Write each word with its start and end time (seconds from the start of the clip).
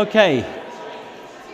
Okay. 0.00 0.46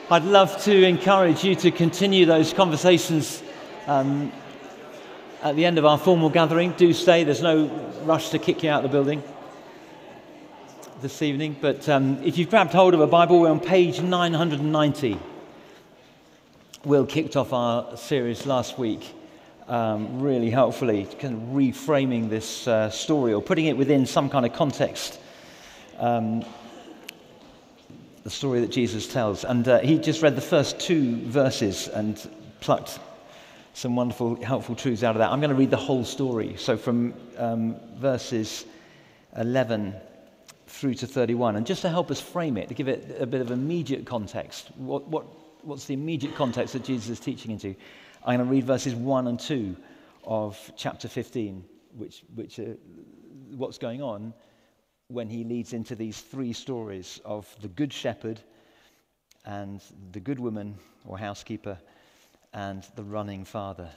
I'd 0.09 0.23
love 0.23 0.63
to 0.63 0.85
encourage 0.85 1.43
you 1.43 1.57
to 1.57 1.73
continue 1.73 2.27
those 2.27 2.53
conversations 2.53 3.43
um, 3.89 4.31
at 5.43 5.57
the 5.57 5.65
end 5.65 5.79
of 5.79 5.85
our 5.85 5.99
formal 5.99 6.31
gathering. 6.31 6.71
Do 6.71 6.93
stay, 6.93 7.25
there's 7.25 7.43
no 7.43 7.67
rush 8.05 8.29
to 8.29 8.39
kick 8.39 8.63
you 8.63 8.71
out 8.71 8.85
of 8.85 8.93
the 8.93 8.97
building 8.97 9.21
this 11.03 11.23
evening. 11.23 11.57
But 11.61 11.89
um, 11.89 12.23
if 12.23 12.39
you've 12.39 12.49
grabbed 12.49 12.73
hold 12.73 12.95
of 12.95 13.01
a 13.01 13.09
Bible, 13.09 13.41
we're 13.41 13.51
on 13.51 13.59
page 13.59 14.01
990. 14.01 15.19
Will 16.85 17.05
kicked 17.05 17.35
off 17.37 17.53
our 17.53 17.97
series 17.97 18.47
last 18.47 18.79
week 18.79 19.13
um, 19.67 20.21
really 20.23 20.51
helpfully, 20.51 21.09
kind 21.19 21.35
of 21.35 21.41
reframing 21.49 22.29
this 22.29 22.69
uh, 22.69 22.91
story 22.91 23.33
or 23.33 23.43
putting 23.43 23.67
it 23.67 23.77
within 23.77 24.07
some 24.07 24.31
kind 24.31 24.47
of 24.47 24.53
context. 24.53 25.19
Um, 25.99 26.45
the 28.27 28.31
story 28.31 28.59
that 28.59 28.73
Jesus 28.73 29.07
tells. 29.07 29.45
And 29.45 29.69
uh, 29.69 29.79
he 29.79 29.99
just 30.01 30.21
read 30.21 30.35
the 30.35 30.41
first 30.41 30.81
two 30.81 31.25
verses 31.27 31.87
and 31.87 32.29
plucked 32.59 32.99
some 33.73 33.95
wonderful, 33.95 34.43
helpful 34.43 34.75
truths 34.75 35.05
out 35.05 35.15
of 35.15 35.21
that. 35.21 35.31
I'm 35.31 35.39
going 35.39 35.51
to 35.51 35.57
read 35.57 35.71
the 35.71 35.77
whole 35.77 36.05
story. 36.05 36.57
So 36.57 36.77
from 36.77 37.15
um, 37.39 37.77
verses 37.95 38.67
11 39.37 39.95
through 40.67 40.95
to 40.95 41.07
31. 41.07 41.55
And 41.55 41.65
just 41.65 41.83
to 41.83 41.89
help 41.89 42.11
us 42.11 42.21
frame 42.21 42.57
it, 42.57 42.67
to 42.67 42.75
give 42.75 42.89
it 42.89 43.17
a 43.21 43.27
bit 43.27 43.41
of 43.41 43.53
immediate 43.53 44.05
context, 44.07 44.73
what, 44.75 45.07
what, 45.07 45.25
what's 45.65 45.85
the 45.85 45.95
immediate 45.95 46.35
context 46.35 46.73
that 46.73 46.83
Jesus 46.83 47.09
is 47.09 47.21
teaching 47.21 47.53
into? 47.53 47.77
I'm 48.25 48.39
going 48.39 48.49
to 48.49 48.53
read 48.53 48.65
verses 48.65 48.97
1 48.97 49.29
and 49.29 49.39
2 49.39 49.77
of 50.25 50.59
chapter 50.77 51.07
15, 51.07 51.65
which, 51.97 52.25
which 52.35 52.59
are 52.59 52.77
what's 53.51 53.79
going 53.79 54.03
on 54.03 54.35
when 55.09 55.29
he 55.29 55.45
leads 55.45 55.73
into 55.73 55.95
these 55.95 56.21
three 56.21 56.53
stories 56.53 57.21
of 57.25 57.55
the 57.61 57.69
good 57.69 57.93
shepherd 57.93 58.41
and 59.45 59.81
the 60.13 60.21
good 60.21 60.41
woman 60.41 60.77
or 61.05 61.17
housekeeper 61.17 61.79
and 62.53 62.85
the 62.97 63.05
running 63.05 63.45
father. 63.45 63.89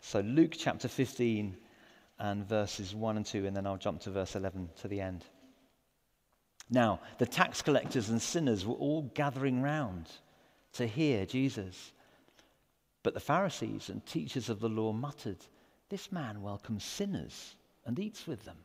So, 0.00 0.20
Luke 0.20 0.54
chapter 0.56 0.88
15 0.88 1.56
and 2.18 2.46
verses 2.46 2.94
1 2.94 3.16
and 3.16 3.24
2, 3.26 3.46
and 3.46 3.56
then 3.56 3.66
I'll 3.66 3.76
jump 3.76 4.00
to 4.02 4.10
verse 4.10 4.36
11 4.36 4.68
to 4.82 4.88
the 4.88 5.00
end. 5.00 5.24
Now, 6.68 7.00
the 7.18 7.26
tax 7.26 7.62
collectors 7.62 8.10
and 8.10 8.20
sinners 8.20 8.66
were 8.66 8.74
all 8.74 9.10
gathering 9.14 9.62
round 9.62 10.08
to 10.74 10.86
hear 10.86 11.26
Jesus. 11.26 11.92
But 13.02 13.14
the 13.14 13.20
Pharisees 13.20 13.88
and 13.88 14.04
teachers 14.06 14.48
of 14.48 14.60
the 14.60 14.68
law 14.68 14.92
muttered, 14.92 15.44
This 15.88 16.12
man 16.12 16.42
welcomes 16.42 16.84
sinners 16.84 17.56
and 17.84 17.98
eats 17.98 18.26
with 18.26 18.44
them. 18.44 18.58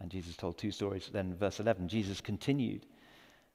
And 0.00 0.10
Jesus 0.10 0.36
told 0.36 0.58
two 0.58 0.70
stories. 0.70 1.08
Then, 1.12 1.34
verse 1.34 1.60
11, 1.60 1.88
Jesus 1.88 2.20
continued. 2.20 2.86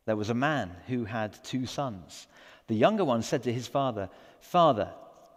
There 0.06 0.16
was 0.16 0.30
a 0.30 0.36
man 0.36 0.72
who 0.88 1.06
had 1.06 1.44
two 1.44 1.66
sons. 1.66 2.28
The 2.68 2.76
younger 2.76 3.06
one 3.06 3.22
said 3.22 3.44
to 3.44 3.54
his 3.54 3.68
father, 3.68 4.10
Father, 4.40 4.90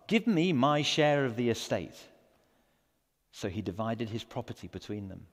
give 0.06 0.26
me 0.26 0.52
my 0.52 0.82
share 0.82 1.24
of 1.24 1.36
the 1.36 1.50
estate. 1.50 1.96
So 3.32 3.48
he 3.48 3.62
divided 3.62 4.08
his 4.08 4.24
property 4.24 4.68
between 4.68 5.08
them. 5.08 5.26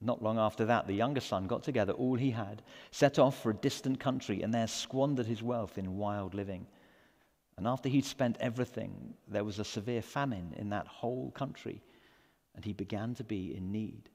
Not 0.00 0.22
long 0.22 0.38
after 0.38 0.66
that, 0.66 0.86
the 0.86 0.92
younger 0.92 1.20
son 1.20 1.46
got 1.46 1.62
together 1.62 1.92
all 1.92 2.16
he 2.16 2.32
had, 2.32 2.62
set 2.90 3.18
off 3.18 3.40
for 3.40 3.50
a 3.50 3.56
distant 3.56 4.00
country, 4.00 4.42
and 4.42 4.52
there 4.52 4.66
squandered 4.66 5.26
his 5.26 5.42
wealth 5.42 5.78
in 5.78 5.96
wild 5.96 6.34
living. 6.34 6.66
And 7.56 7.66
after 7.66 7.88
he'd 7.88 8.04
spent 8.04 8.36
everything, 8.40 9.14
there 9.28 9.44
was 9.44 9.58
a 9.58 9.64
severe 9.64 10.02
famine 10.02 10.54
in 10.58 10.70
that 10.70 10.86
whole 10.86 11.30
country, 11.30 11.80
and 12.54 12.64
he 12.64 12.72
began 12.72 13.14
to 13.14 13.24
be 13.24 13.56
in 13.56 13.70
need. 13.72 14.10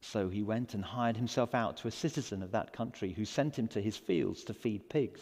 So 0.00 0.28
he 0.28 0.42
went 0.42 0.74
and 0.74 0.84
hired 0.84 1.16
himself 1.16 1.54
out 1.54 1.76
to 1.78 1.88
a 1.88 1.92
citizen 1.92 2.42
of 2.42 2.52
that 2.52 2.72
country 2.72 3.12
who 3.12 3.24
sent 3.24 3.58
him 3.58 3.68
to 3.68 3.80
his 3.80 3.96
fields 3.96 4.44
to 4.44 4.54
feed 4.54 4.88
pigs. 4.88 5.20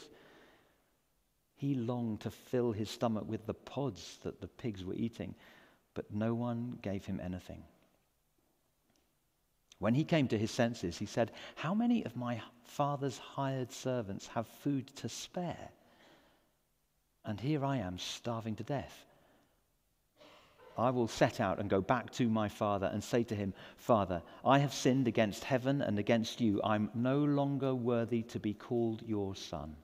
He 1.56 1.74
longed 1.74 2.20
to 2.20 2.30
fill 2.30 2.72
his 2.72 2.90
stomach 2.90 3.24
with 3.26 3.46
the 3.46 3.54
pods 3.54 4.18
that 4.22 4.40
the 4.40 4.48
pigs 4.48 4.84
were 4.84 4.94
eating, 4.94 5.34
but 5.94 6.12
no 6.12 6.34
one 6.34 6.78
gave 6.82 7.06
him 7.06 7.20
anything. 7.20 7.64
When 9.78 9.94
he 9.94 10.04
came 10.04 10.28
to 10.28 10.38
his 10.38 10.50
senses, 10.50 10.98
he 10.98 11.06
said, 11.06 11.32
How 11.54 11.74
many 11.74 12.04
of 12.04 12.16
my 12.16 12.42
father's 12.64 13.18
hired 13.18 13.72
servants 13.72 14.26
have 14.28 14.46
food 14.46 14.88
to 14.96 15.08
spare? 15.08 15.70
And 17.24 17.40
here 17.40 17.64
I 17.64 17.78
am 17.78 17.98
starving 17.98 18.56
to 18.56 18.64
death. 18.64 19.05
I 20.78 20.90
will 20.90 21.08
set 21.08 21.40
out 21.40 21.58
and 21.58 21.70
go 21.70 21.80
back 21.80 22.12
to 22.12 22.28
my 22.28 22.48
father 22.48 22.90
and 22.92 23.02
say 23.02 23.22
to 23.24 23.34
him, 23.34 23.54
Father, 23.76 24.22
I 24.44 24.58
have 24.58 24.74
sinned 24.74 25.08
against 25.08 25.44
heaven 25.44 25.80
and 25.80 25.98
against 25.98 26.40
you. 26.40 26.60
I'm 26.62 26.90
no 26.94 27.18
longer 27.18 27.74
worthy 27.74 28.22
to 28.24 28.38
be 28.38 28.52
called 28.52 29.02
your 29.06 29.34
son. 29.34 29.76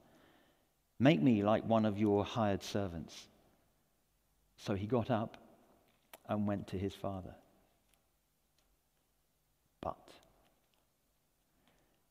Make 0.99 1.21
me 1.21 1.43
like 1.43 1.67
one 1.67 1.85
of 1.85 1.97
your 1.97 2.23
hired 2.23 2.61
servants. 2.61 3.27
So 4.57 4.75
he 4.75 4.85
got 4.85 5.09
up 5.09 5.37
and 6.29 6.47
went 6.47 6.67
to 6.67 6.77
his 6.77 6.93
father. 6.93 7.35
But 9.81 9.97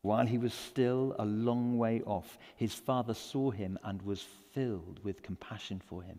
while 0.03 0.26
he 0.26 0.38
was 0.38 0.53
still 0.53 1.15
a 1.19 1.25
long 1.25 1.78
way 1.78 2.03
off, 2.04 2.37
his 2.56 2.75
father 2.75 3.15
saw 3.15 3.53
him 3.53 3.78
and 3.84 4.03
was 4.03 4.26
filled 4.53 5.00
with 5.04 5.22
compassion 5.22 5.81
for 5.87 6.03
him. 6.03 6.19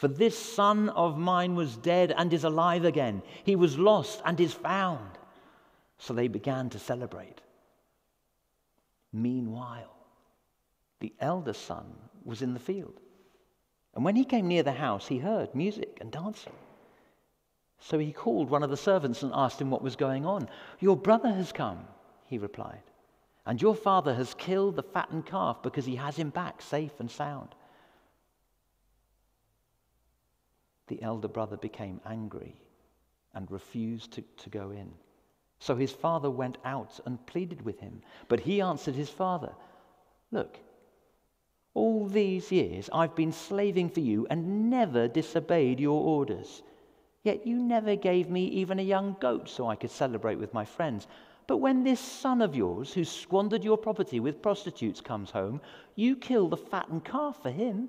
For 0.00 0.08
this 0.08 0.38
son 0.38 0.88
of 0.88 1.18
mine 1.18 1.56
was 1.56 1.76
dead 1.76 2.14
and 2.16 2.32
is 2.32 2.44
alive 2.44 2.86
again. 2.86 3.20
He 3.44 3.54
was 3.54 3.78
lost 3.78 4.22
and 4.24 4.40
is 4.40 4.54
found. 4.54 5.18
So 5.98 6.14
they 6.14 6.26
began 6.26 6.70
to 6.70 6.78
celebrate. 6.78 7.42
Meanwhile, 9.12 9.94
the 11.00 11.12
elder 11.20 11.52
son 11.52 11.84
was 12.24 12.40
in 12.40 12.54
the 12.54 12.58
field. 12.58 12.98
And 13.94 14.02
when 14.02 14.16
he 14.16 14.24
came 14.24 14.48
near 14.48 14.62
the 14.62 14.72
house, 14.72 15.06
he 15.06 15.18
heard 15.18 15.54
music 15.54 15.98
and 16.00 16.10
dancing. 16.10 16.54
So 17.78 17.98
he 17.98 18.10
called 18.10 18.48
one 18.48 18.62
of 18.62 18.70
the 18.70 18.78
servants 18.78 19.22
and 19.22 19.32
asked 19.34 19.60
him 19.60 19.70
what 19.70 19.82
was 19.82 19.96
going 19.96 20.24
on. 20.24 20.48
Your 20.78 20.96
brother 20.96 21.30
has 21.30 21.52
come, 21.52 21.84
he 22.24 22.38
replied, 22.38 22.84
and 23.44 23.60
your 23.60 23.74
father 23.74 24.14
has 24.14 24.32
killed 24.32 24.76
the 24.76 24.82
fattened 24.82 25.26
calf 25.26 25.62
because 25.62 25.84
he 25.84 25.96
has 25.96 26.16
him 26.16 26.30
back 26.30 26.62
safe 26.62 27.00
and 27.00 27.10
sound. 27.10 27.54
The 30.90 31.02
elder 31.02 31.28
brother 31.28 31.56
became 31.56 32.00
angry 32.04 32.54
and 33.32 33.50
refused 33.50 34.12
to, 34.12 34.22
to 34.36 34.50
go 34.50 34.70
in. 34.70 34.92
So 35.60 35.76
his 35.76 35.92
father 35.92 36.30
went 36.30 36.58
out 36.64 37.00
and 37.06 37.24
pleaded 37.26 37.62
with 37.62 37.80
him. 37.80 38.02
But 38.28 38.40
he 38.40 38.60
answered 38.60 38.94
his 38.94 39.08
father, 39.08 39.52
Look, 40.32 40.58
all 41.74 42.06
these 42.06 42.50
years 42.50 42.90
I've 42.92 43.14
been 43.14 43.32
slaving 43.32 43.88
for 43.88 44.00
you 44.00 44.26
and 44.28 44.68
never 44.68 45.06
disobeyed 45.06 45.80
your 45.80 46.02
orders. 46.02 46.62
Yet 47.22 47.46
you 47.46 47.56
never 47.56 47.96
gave 47.96 48.28
me 48.28 48.44
even 48.46 48.78
a 48.78 48.82
young 48.82 49.16
goat 49.20 49.48
so 49.48 49.68
I 49.68 49.76
could 49.76 49.90
celebrate 49.90 50.38
with 50.38 50.52
my 50.52 50.64
friends. 50.64 51.06
But 51.46 51.58
when 51.58 51.84
this 51.84 52.00
son 52.00 52.42
of 52.42 52.56
yours, 52.56 52.92
who 52.92 53.04
squandered 53.04 53.64
your 53.64 53.76
property 53.76 54.20
with 54.20 54.42
prostitutes, 54.42 55.00
comes 55.00 55.30
home, 55.30 55.60
you 55.94 56.16
kill 56.16 56.48
the 56.48 56.56
fattened 56.56 57.04
calf 57.04 57.42
for 57.42 57.50
him. 57.50 57.88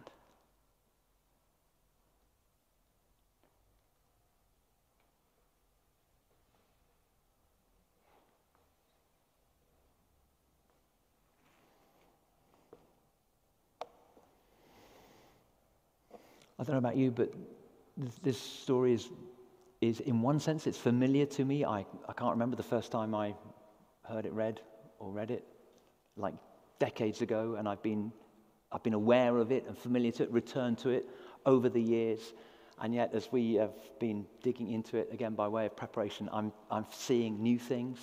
I 16.61 16.63
don't 16.63 16.75
know 16.75 16.77
about 16.79 16.95
you, 16.95 17.09
but 17.09 17.33
this 18.21 18.39
story 18.39 18.93
is 18.93 19.09
is, 19.81 19.99
in 19.99 20.21
one 20.21 20.39
sense, 20.39 20.67
it's 20.67 20.77
familiar 20.77 21.25
to 21.25 21.43
me. 21.43 21.65
I, 21.65 21.79
I 22.07 22.13
can't 22.13 22.31
remember 22.31 22.55
the 22.55 22.63
first 22.63 22.91
time 22.91 23.15
I 23.15 23.33
heard 24.03 24.27
it 24.27 24.31
read 24.31 24.61
or 24.99 25.09
read 25.09 25.31
it, 25.31 25.43
like 26.15 26.35
decades 26.77 27.21
ago, 27.21 27.55
and 27.57 27.67
I've 27.67 27.81
been, 27.81 28.11
I've 28.71 28.83
been 28.83 28.93
aware 28.93 29.37
of 29.37 29.51
it 29.51 29.65
and 29.67 29.75
familiar 29.75 30.11
to 30.13 30.23
it, 30.23 30.31
returned 30.31 30.77
to 30.79 30.89
it 30.89 31.09
over 31.47 31.67
the 31.67 31.81
years. 31.81 32.33
And 32.79 32.93
yet, 32.93 33.11
as 33.13 33.31
we 33.31 33.55
have 33.55 33.73
been 33.99 34.25
digging 34.43 34.71
into 34.71 34.97
it 34.97 35.09
again 35.11 35.33
by 35.33 35.47
way 35.47 35.65
of 35.65 35.75
preparation, 35.75 36.29
I'm, 36.31 36.51
I'm 36.69 36.85
seeing 36.91 37.41
new 37.41 37.57
things. 37.57 37.99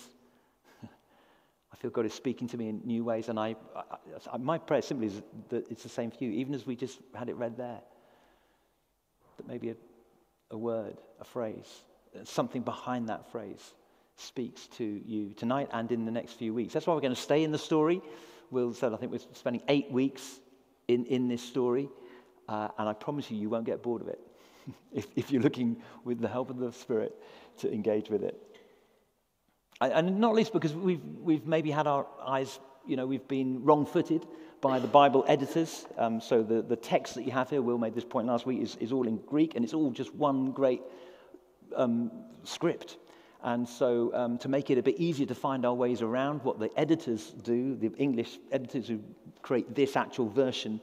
I 0.82 1.76
feel 1.76 1.90
God 1.90 2.06
is 2.06 2.14
speaking 2.14 2.48
to 2.48 2.56
me 2.56 2.68
in 2.68 2.80
new 2.84 3.04
ways. 3.04 3.28
And 3.28 3.38
I, 3.38 3.54
I, 4.32 4.36
my 4.36 4.58
prayer 4.58 4.82
simply 4.82 5.06
is 5.06 5.22
that 5.48 5.70
it's 5.70 5.84
the 5.84 5.88
same 5.88 6.10
for 6.10 6.24
you, 6.24 6.30
even 6.30 6.54
as 6.54 6.66
we 6.66 6.74
just 6.74 6.98
had 7.14 7.28
it 7.28 7.36
read 7.36 7.56
there. 7.56 7.80
That 9.38 9.48
maybe 9.48 9.70
a, 9.70 9.76
a 10.50 10.58
word, 10.58 10.98
a 11.20 11.24
phrase, 11.24 11.66
something 12.24 12.62
behind 12.62 13.08
that 13.08 13.30
phrase 13.32 13.74
speaks 14.16 14.66
to 14.66 14.84
you 14.84 15.32
tonight 15.34 15.68
and 15.72 15.90
in 15.92 16.04
the 16.04 16.10
next 16.10 16.34
few 16.34 16.52
weeks. 16.52 16.72
That's 16.72 16.86
why 16.86 16.94
we're 16.94 17.00
going 17.00 17.14
to 17.14 17.20
stay 17.20 17.44
in 17.44 17.52
the 17.52 17.58
story. 17.58 18.02
We'll, 18.50 18.74
so 18.74 18.92
I 18.92 18.96
think 18.96 19.12
we're 19.12 19.20
spending 19.34 19.62
eight 19.68 19.90
weeks 19.90 20.40
in, 20.88 21.06
in 21.06 21.28
this 21.28 21.42
story. 21.42 21.88
Uh, 22.48 22.68
and 22.78 22.88
I 22.88 22.92
promise 22.94 23.30
you, 23.30 23.36
you 23.36 23.48
won't 23.48 23.66
get 23.66 23.82
bored 23.82 24.02
of 24.02 24.08
it 24.08 24.20
if, 24.92 25.06
if 25.14 25.30
you're 25.30 25.42
looking 25.42 25.76
with 26.04 26.20
the 26.20 26.28
help 26.28 26.50
of 26.50 26.58
the 26.58 26.72
Spirit 26.72 27.14
to 27.58 27.72
engage 27.72 28.10
with 28.10 28.22
it. 28.22 28.42
And 29.80 30.18
not 30.18 30.34
least 30.34 30.52
because 30.52 30.74
we've, 30.74 31.04
we've 31.20 31.46
maybe 31.46 31.70
had 31.70 31.86
our 31.86 32.06
eyes, 32.26 32.58
you 32.86 32.96
know, 32.96 33.06
we've 33.06 33.28
been 33.28 33.64
wrong 33.64 33.86
footed 33.86 34.26
by 34.60 34.78
the 34.78 34.88
Bible 34.88 35.24
editors. 35.28 35.86
Um, 35.96 36.20
so 36.20 36.42
the, 36.42 36.62
the 36.62 36.76
text 36.76 37.14
that 37.14 37.24
you 37.24 37.32
have 37.32 37.50
here, 37.50 37.62
Will 37.62 37.78
made 37.78 37.94
this 37.94 38.04
point 38.04 38.26
last 38.26 38.46
week, 38.46 38.60
is, 38.60 38.76
is 38.76 38.92
all 38.92 39.06
in 39.06 39.16
Greek 39.18 39.54
and 39.54 39.64
it's 39.64 39.74
all 39.74 39.90
just 39.90 40.14
one 40.14 40.52
great 40.52 40.82
um, 41.76 42.10
script. 42.44 42.98
And 43.42 43.68
so, 43.68 44.12
um, 44.14 44.36
to 44.38 44.48
make 44.48 44.68
it 44.70 44.78
a 44.78 44.82
bit 44.82 44.96
easier 44.98 45.26
to 45.26 45.34
find 45.34 45.64
our 45.64 45.74
ways 45.74 46.02
around, 46.02 46.42
what 46.42 46.58
the 46.58 46.70
editors 46.76 47.30
do, 47.44 47.76
the 47.76 47.92
English 47.96 48.38
editors 48.50 48.88
who 48.88 49.00
create 49.42 49.74
this 49.76 49.96
actual 49.96 50.28
version 50.28 50.80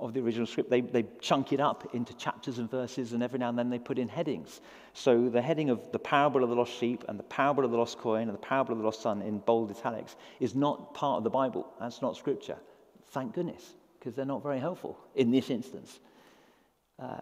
of 0.00 0.12
the 0.12 0.20
original 0.20 0.46
script, 0.46 0.68
they, 0.68 0.80
they 0.80 1.04
chunk 1.20 1.52
it 1.52 1.60
up 1.60 1.94
into 1.94 2.12
chapters 2.14 2.58
and 2.58 2.68
verses, 2.68 3.12
and 3.12 3.22
every 3.22 3.38
now 3.38 3.48
and 3.50 3.56
then 3.58 3.70
they 3.70 3.78
put 3.78 4.00
in 4.00 4.08
headings. 4.08 4.60
So 4.94 5.28
the 5.28 5.40
heading 5.40 5.70
of 5.70 5.92
the 5.92 5.98
parable 6.00 6.42
of 6.42 6.50
the 6.50 6.56
lost 6.56 6.72
sheep 6.72 7.04
and 7.08 7.16
the 7.16 7.24
parable 7.24 7.64
of 7.64 7.70
the 7.70 7.76
lost 7.76 7.98
coin 7.98 8.22
and 8.22 8.34
the 8.34 8.42
parable 8.42 8.72
of 8.72 8.78
the 8.78 8.84
lost 8.84 9.00
son 9.00 9.22
in 9.22 9.38
bold 9.38 9.70
italics 9.70 10.16
is 10.40 10.56
not 10.56 10.94
part 10.94 11.18
of 11.18 11.24
the 11.24 11.30
Bible. 11.30 11.72
That's 11.78 12.02
not 12.02 12.16
scripture. 12.16 12.58
Thank 13.12 13.34
goodness, 13.34 13.62
because 13.98 14.14
they're 14.14 14.24
not 14.24 14.42
very 14.42 14.58
helpful 14.58 14.98
in 15.14 15.30
this 15.30 15.50
instance. 15.50 16.00
Uh, 16.98 17.20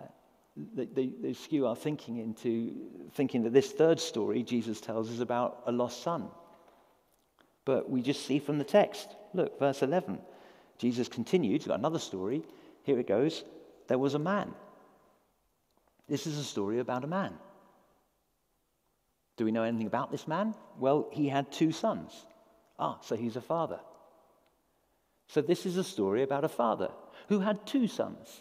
they, 0.75 0.87
they, 0.87 1.07
they 1.07 1.33
skew 1.33 1.67
our 1.67 1.77
thinking 1.77 2.19
into 2.19 2.75
thinking 3.13 3.43
that 3.43 3.53
this 3.53 3.73
third 3.73 4.01
story 4.01 4.43
Jesus 4.43 4.81
tells 4.81 5.11
is 5.11 5.21
about 5.21 5.63
a 5.67 5.73
lost 5.73 6.03
son. 6.03 6.29
But 7.65 7.91
we 7.91 8.03
just 8.03 8.25
see 8.25 8.39
from 8.39 8.59
the 8.59 8.65
text. 8.65 9.09
Look, 9.35 9.59
verse 9.59 9.83
11. 9.83 10.19
Jesus 10.79 11.09
continued, 11.09 11.67
got 11.67 11.79
another 11.79 11.99
story. 11.99 12.43
Here 12.85 12.99
it 12.99 13.07
goes. 13.07 13.45
There 13.89 13.99
was 13.99 14.15
a 14.15 14.19
man. 14.19 14.55
This 16.09 16.27
is 16.27 16.39
a 16.39 16.45
story 16.45 16.79
about 16.79 17.05
a 17.05 17.09
man. 17.09 17.35
Do 19.37 19.45
we 19.45 19.53
know 19.53 19.63
anything 19.63 19.87
about 19.87 20.11
this 20.11 20.27
man? 20.27 20.55
Well, 20.79 21.09
he 21.13 21.29
had 21.29 21.53
two 21.53 21.73
sons. 21.73 22.27
Ah, 22.79 22.99
so 23.03 23.17
he's 23.17 23.37
a 23.37 23.41
father. 23.41 23.81
So 25.33 25.41
this 25.41 25.65
is 25.65 25.77
a 25.77 25.85
story 25.85 26.25
about 26.25 26.45
a 26.45 26.49
father 26.49 26.91
who 27.29 27.39
had 27.39 27.65
two 27.65 27.87
sons. 27.87 28.41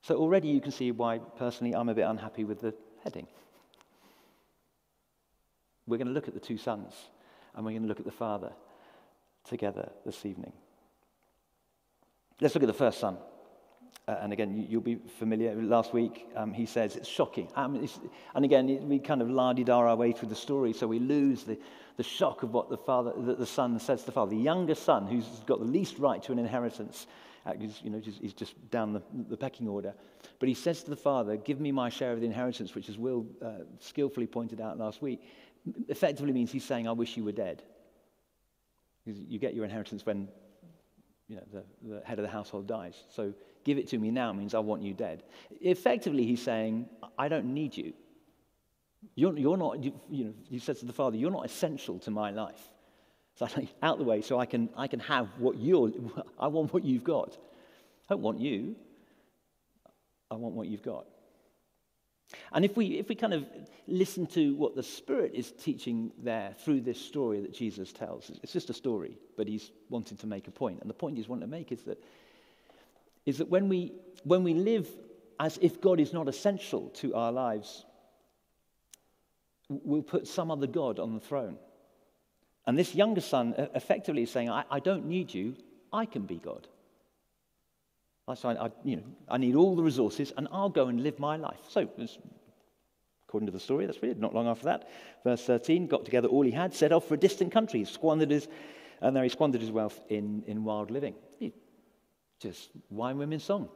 So 0.00 0.16
already 0.16 0.48
you 0.48 0.60
can 0.60 0.72
see 0.72 0.92
why, 0.92 1.18
personally, 1.18 1.74
I'm 1.74 1.90
a 1.90 1.94
bit 1.94 2.06
unhappy 2.06 2.44
with 2.44 2.62
the 2.62 2.74
heading. 3.04 3.26
We're 5.86 5.98
going 5.98 6.08
to 6.08 6.14
look 6.14 6.26
at 6.26 6.32
the 6.32 6.40
two 6.40 6.56
sons 6.56 6.94
and 7.54 7.66
we're 7.66 7.72
going 7.72 7.82
to 7.82 7.88
look 7.88 8.00
at 8.00 8.06
the 8.06 8.12
father 8.12 8.52
together 9.44 9.90
this 10.06 10.24
evening. 10.24 10.52
Let's 12.40 12.54
look 12.54 12.64
at 12.64 12.68
the 12.68 12.72
first 12.72 12.98
son. 12.98 13.18
Uh, 14.08 14.18
and 14.22 14.32
again, 14.32 14.66
you, 14.68 14.78
will 14.78 14.84
be 14.84 14.98
familiar. 15.18 15.54
Last 15.54 15.92
week, 15.92 16.26
um, 16.34 16.52
he 16.52 16.66
says 16.66 16.96
it's 16.96 17.08
shocking. 17.08 17.48
Um, 17.54 17.76
it's, 17.76 18.00
and 18.34 18.44
again, 18.44 18.88
we 18.88 18.98
kind 18.98 19.22
of 19.22 19.30
larded 19.30 19.70
our 19.70 19.94
way 19.94 20.10
through 20.12 20.30
the 20.30 20.34
story, 20.34 20.72
so 20.72 20.86
we 20.88 20.98
lose 20.98 21.44
the, 21.44 21.56
the 21.96 22.02
shock 22.02 22.42
of 22.42 22.52
what 22.52 22.70
the 22.70 22.76
father, 22.76 23.12
the, 23.16 23.34
the 23.34 23.46
son 23.46 23.78
says 23.78 24.00
to 24.00 24.06
the 24.06 24.12
father. 24.12 24.30
The 24.30 24.42
younger 24.42 24.74
son, 24.74 25.06
who's 25.06 25.26
got 25.46 25.60
the 25.60 25.66
least 25.66 25.98
right 25.98 26.20
to 26.24 26.32
an 26.32 26.40
inheritance, 26.40 27.06
uh, 27.46 27.52
you 27.54 27.90
know, 27.90 28.00
he's 28.00 28.34
just 28.34 28.70
down 28.70 28.92
the, 28.92 29.02
the 29.28 29.36
pecking 29.36 29.68
order. 29.68 29.94
But 30.40 30.48
he 30.48 30.54
says 30.54 30.82
to 30.82 30.90
the 30.90 30.96
father, 30.96 31.36
"Give 31.36 31.60
me 31.60 31.72
my 31.72 31.88
share 31.88 32.12
of 32.12 32.20
the 32.20 32.26
inheritance," 32.26 32.74
which, 32.74 32.88
as 32.88 32.98
Will 32.98 33.26
uh, 33.42 33.64
skillfully 33.78 34.26
pointed 34.26 34.60
out 34.60 34.76
last 34.76 35.00
week, 35.00 35.22
effectively 35.88 36.32
means 36.32 36.50
he's 36.50 36.64
saying, 36.64 36.88
"I 36.88 36.92
wish 36.92 37.16
you 37.16 37.24
were 37.24 37.32
dead." 37.32 37.62
Because 39.04 39.20
you 39.20 39.38
get 39.38 39.54
your 39.54 39.64
inheritance 39.64 40.04
when 40.04 40.28
you 41.28 41.36
know, 41.36 41.42
the, 41.52 41.64
the 41.82 42.04
head 42.04 42.18
of 42.18 42.24
the 42.24 42.30
household 42.30 42.66
dies. 42.66 43.04
So 43.08 43.32
give 43.64 43.78
it 43.78 43.88
to 43.88 43.98
me 43.98 44.10
now 44.10 44.32
means 44.32 44.54
I 44.54 44.58
want 44.58 44.82
you 44.82 44.94
dead. 44.94 45.22
Effectively, 45.60 46.24
he's 46.24 46.42
saying, 46.42 46.88
I 47.18 47.28
don't 47.28 47.46
need 47.46 47.76
you. 47.76 47.92
You're, 49.14 49.36
you're 49.38 49.56
not, 49.56 49.82
you, 49.82 49.92
you 50.10 50.24
know, 50.24 50.34
he 50.48 50.58
says 50.58 50.80
to 50.80 50.86
the 50.86 50.92
father, 50.92 51.16
you're 51.16 51.30
not 51.30 51.46
essential 51.46 51.98
to 52.00 52.10
my 52.10 52.30
life. 52.30 52.68
So 53.36 53.46
I'm 53.46 53.68
out 53.82 53.98
the 53.98 54.04
way 54.04 54.20
so 54.22 54.38
I 54.38 54.46
can, 54.46 54.68
I 54.76 54.86
can 54.86 55.00
have 55.00 55.28
what 55.38 55.56
you're, 55.56 55.90
I 56.38 56.48
want 56.48 56.72
what 56.72 56.84
you've 56.84 57.04
got. 57.04 57.36
I 58.08 58.14
don't 58.14 58.22
want 58.22 58.40
you. 58.40 58.76
I 60.30 60.34
want 60.34 60.54
what 60.54 60.68
you've 60.68 60.82
got. 60.82 61.06
And 62.52 62.64
if 62.64 62.76
we, 62.76 62.98
if 62.98 63.08
we 63.08 63.16
kind 63.16 63.34
of 63.34 63.44
listen 63.88 64.26
to 64.28 64.54
what 64.54 64.76
the 64.76 64.82
Spirit 64.82 65.32
is 65.34 65.50
teaching 65.50 66.12
there 66.22 66.54
through 66.64 66.82
this 66.82 67.00
story 67.00 67.40
that 67.40 67.52
Jesus 67.52 67.92
tells, 67.92 68.30
it's 68.42 68.52
just 68.52 68.70
a 68.70 68.74
story, 68.74 69.18
but 69.36 69.48
he's 69.48 69.72
wanting 69.88 70.16
to 70.18 70.26
make 70.26 70.46
a 70.46 70.50
point. 70.52 70.80
And 70.80 70.88
the 70.88 70.94
point 70.94 71.16
he's 71.16 71.28
wanting 71.28 71.48
to 71.48 71.50
make 71.50 71.72
is 71.72 71.82
that, 71.82 72.02
is 73.30 73.38
that 73.38 73.48
when, 73.48 73.68
we, 73.68 73.92
when 74.24 74.44
we 74.44 74.52
live 74.52 74.86
as 75.38 75.58
if 75.62 75.80
God 75.80 76.00
is 76.00 76.12
not 76.12 76.28
essential 76.28 76.90
to 76.96 77.14
our 77.14 77.32
lives, 77.32 77.86
we'll 79.68 80.02
put 80.02 80.28
some 80.28 80.50
other 80.50 80.66
God 80.66 80.98
on 80.98 81.14
the 81.14 81.20
throne. 81.20 81.56
And 82.66 82.78
this 82.78 82.94
younger 82.94 83.22
son 83.22 83.54
effectively 83.74 84.24
is 84.24 84.30
saying, 84.30 84.50
I, 84.50 84.64
I 84.70 84.80
don't 84.80 85.06
need 85.06 85.32
you, 85.32 85.56
I 85.92 86.04
can 86.04 86.22
be 86.22 86.36
God. 86.36 86.68
I, 88.28 88.34
I, 88.44 88.70
you 88.84 88.96
know, 88.96 89.02
I 89.28 89.38
need 89.38 89.54
all 89.54 89.74
the 89.74 89.82
resources 89.82 90.32
and 90.36 90.46
I'll 90.52 90.68
go 90.68 90.88
and 90.88 91.02
live 91.02 91.18
my 91.18 91.36
life. 91.36 91.58
So, 91.68 91.88
according 93.26 93.46
to 93.46 93.52
the 93.52 93.60
story, 93.60 93.86
that's 93.86 94.02
weird. 94.02 94.20
Not 94.20 94.34
long 94.34 94.46
after 94.46 94.66
that, 94.66 94.88
verse 95.24 95.44
13, 95.44 95.86
got 95.86 96.04
together 96.04 96.28
all 96.28 96.42
he 96.42 96.50
had, 96.50 96.74
set 96.74 96.92
off 96.92 97.08
for 97.08 97.14
a 97.14 97.18
distant 97.18 97.52
country, 97.52 97.84
squandered 97.84 98.30
his, 98.30 98.48
and 99.00 99.16
there 99.16 99.22
he 99.22 99.30
squandered 99.30 99.60
his 99.60 99.70
wealth 99.70 99.98
in, 100.08 100.42
in 100.46 100.64
wild 100.64 100.90
living. 100.90 101.14
He, 101.38 101.52
just 102.40 102.70
wine 102.90 103.18
women 103.18 103.38
song. 103.38 103.68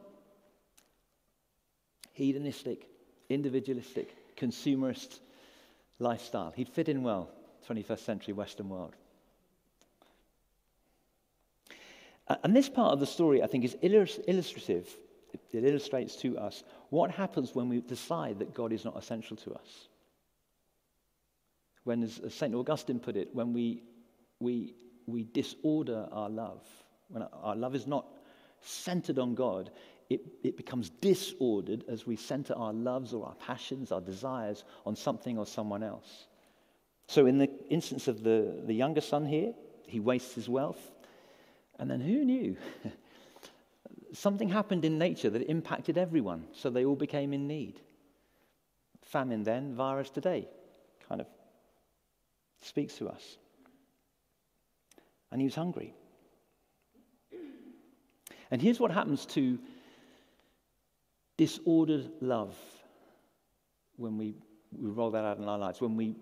Hedonistic, 2.13 2.87
individualistic, 3.29 4.35
consumerist 4.35 5.19
lifestyle. 5.99 6.51
He'd 6.55 6.69
fit 6.69 6.89
in 6.89 7.03
well, 7.03 7.29
21st 7.69 7.99
century 7.99 8.33
Western 8.33 8.69
world. 8.69 8.95
And 12.43 12.55
this 12.55 12.69
part 12.69 12.91
of 12.93 12.99
the 12.99 13.05
story, 13.05 13.43
I 13.43 13.47
think, 13.47 13.63
is 13.63 13.77
illustrative. 13.81 14.89
It 15.51 15.63
illustrates 15.63 16.15
to 16.17 16.37
us 16.39 16.63
what 16.89 17.11
happens 17.11 17.53
when 17.53 17.69
we 17.69 17.81
decide 17.81 18.39
that 18.39 18.53
God 18.53 18.71
is 18.71 18.83
not 18.83 18.97
essential 18.97 19.37
to 19.37 19.53
us. 19.53 19.87
When, 21.83 22.01
as 22.01 22.19
St. 22.29 22.55
Augustine 22.55 22.99
put 22.99 23.15
it, 23.15 23.29
when 23.33 23.53
we, 23.53 23.83
we, 24.39 24.73
we 25.05 25.23
disorder 25.23 26.07
our 26.11 26.29
love, 26.29 26.65
when 27.09 27.21
our 27.21 27.55
love 27.55 27.75
is 27.75 27.85
not 27.85 28.07
centered 28.65 29.19
on 29.19 29.35
God, 29.35 29.71
it, 30.09 30.21
it 30.43 30.57
becomes 30.57 30.89
disordered 30.89 31.83
as 31.87 32.05
we 32.05 32.15
center 32.15 32.53
our 32.55 32.73
loves 32.73 33.13
or 33.13 33.25
our 33.25 33.35
passions, 33.35 33.91
our 33.91 34.01
desires 34.01 34.63
on 34.85 34.95
something 34.95 35.37
or 35.37 35.45
someone 35.45 35.83
else. 35.83 36.27
So, 37.07 37.25
in 37.25 37.37
the 37.37 37.49
instance 37.69 38.07
of 38.07 38.23
the, 38.23 38.61
the 38.65 38.73
younger 38.73 39.01
son 39.01 39.25
here, 39.25 39.53
he 39.87 39.99
wastes 39.99 40.35
his 40.35 40.49
wealth. 40.49 40.91
And 41.79 41.89
then 41.89 42.01
who 42.01 42.23
knew? 42.23 42.57
Something 44.13 44.47
happened 44.47 44.85
in 44.85 44.97
nature 44.97 45.29
that 45.29 45.49
impacted 45.49 45.97
everyone, 45.97 46.45
so 46.53 46.69
they 46.69 46.85
all 46.85 46.95
became 46.95 47.33
in 47.33 47.47
need. 47.47 47.81
Famine 49.01 49.43
then, 49.43 49.75
virus 49.75 50.09
today, 50.09 50.47
kind 51.07 51.21
of 51.21 51.27
speaks 52.61 52.95
to 52.95 53.09
us. 53.09 53.37
And 55.31 55.41
he 55.41 55.45
was 55.45 55.55
hungry. 55.55 55.93
And 58.51 58.61
here's 58.61 58.79
what 58.79 58.91
happens 58.91 59.25
to 59.27 59.59
disordered 61.37 62.09
love 62.21 62.55
when 63.97 64.17
we, 64.17 64.35
we 64.71 64.89
roll 64.89 65.11
that 65.11 65.25
out 65.25 65.37
in 65.37 65.45
our 65.45 65.57
lives, 65.57 65.81
when 65.81 65.95
we 65.95 66.15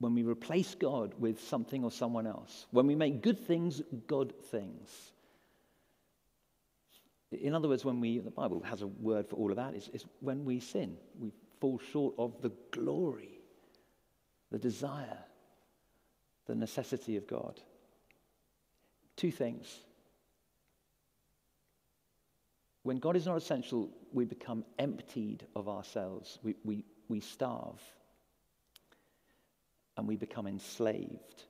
when 0.00 0.14
we 0.14 0.22
replace 0.22 0.74
God 0.74 1.14
with 1.18 1.40
something 1.40 1.84
or 1.84 1.90
someone 1.90 2.26
else, 2.26 2.66
when 2.72 2.86
we 2.86 2.94
make 2.94 3.22
good 3.22 3.38
things 3.38 3.80
God 4.06 4.34
things. 4.50 5.12
In 7.32 7.54
other 7.54 7.68
words, 7.68 7.84
when 7.84 8.00
we, 8.00 8.18
the 8.18 8.30
Bible 8.30 8.62
has 8.64 8.82
a 8.82 8.86
word 8.86 9.26
for 9.26 9.36
all 9.36 9.50
of 9.50 9.56
that, 9.56 9.74
it's 9.74 10.04
when 10.20 10.44
we 10.44 10.60
sin. 10.60 10.96
We 11.18 11.32
fall 11.60 11.80
short 11.92 12.14
of 12.18 12.40
the 12.42 12.52
glory, 12.70 13.40
the 14.50 14.58
desire, 14.58 15.18
the 16.46 16.54
necessity 16.54 17.16
of 17.16 17.26
God. 17.26 17.60
Two 19.16 19.30
things. 19.30 19.80
When 22.84 22.98
God 22.98 23.16
is 23.16 23.24
not 23.24 23.38
essential, 23.38 23.88
we 24.12 24.26
become 24.26 24.62
emptied 24.78 25.46
of 25.56 25.68
ourselves. 25.68 26.38
We, 26.42 26.54
we, 26.64 26.84
we 27.08 27.18
starve. 27.18 27.80
And 29.96 30.06
we 30.06 30.16
become 30.16 30.46
enslaved 30.46 31.44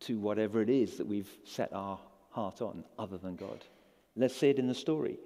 to 0.00 0.18
whatever 0.20 0.62
it 0.62 0.70
is 0.70 0.96
that 0.96 1.06
we've 1.06 1.30
set 1.44 1.72
our 1.72 1.98
heart 2.30 2.62
on 2.62 2.84
other 2.96 3.18
than 3.18 3.34
God. 3.34 3.64
Let's 4.14 4.36
see 4.36 4.50
it 4.50 4.60
in 4.60 4.68
the 4.68 4.74
story. 4.74 5.18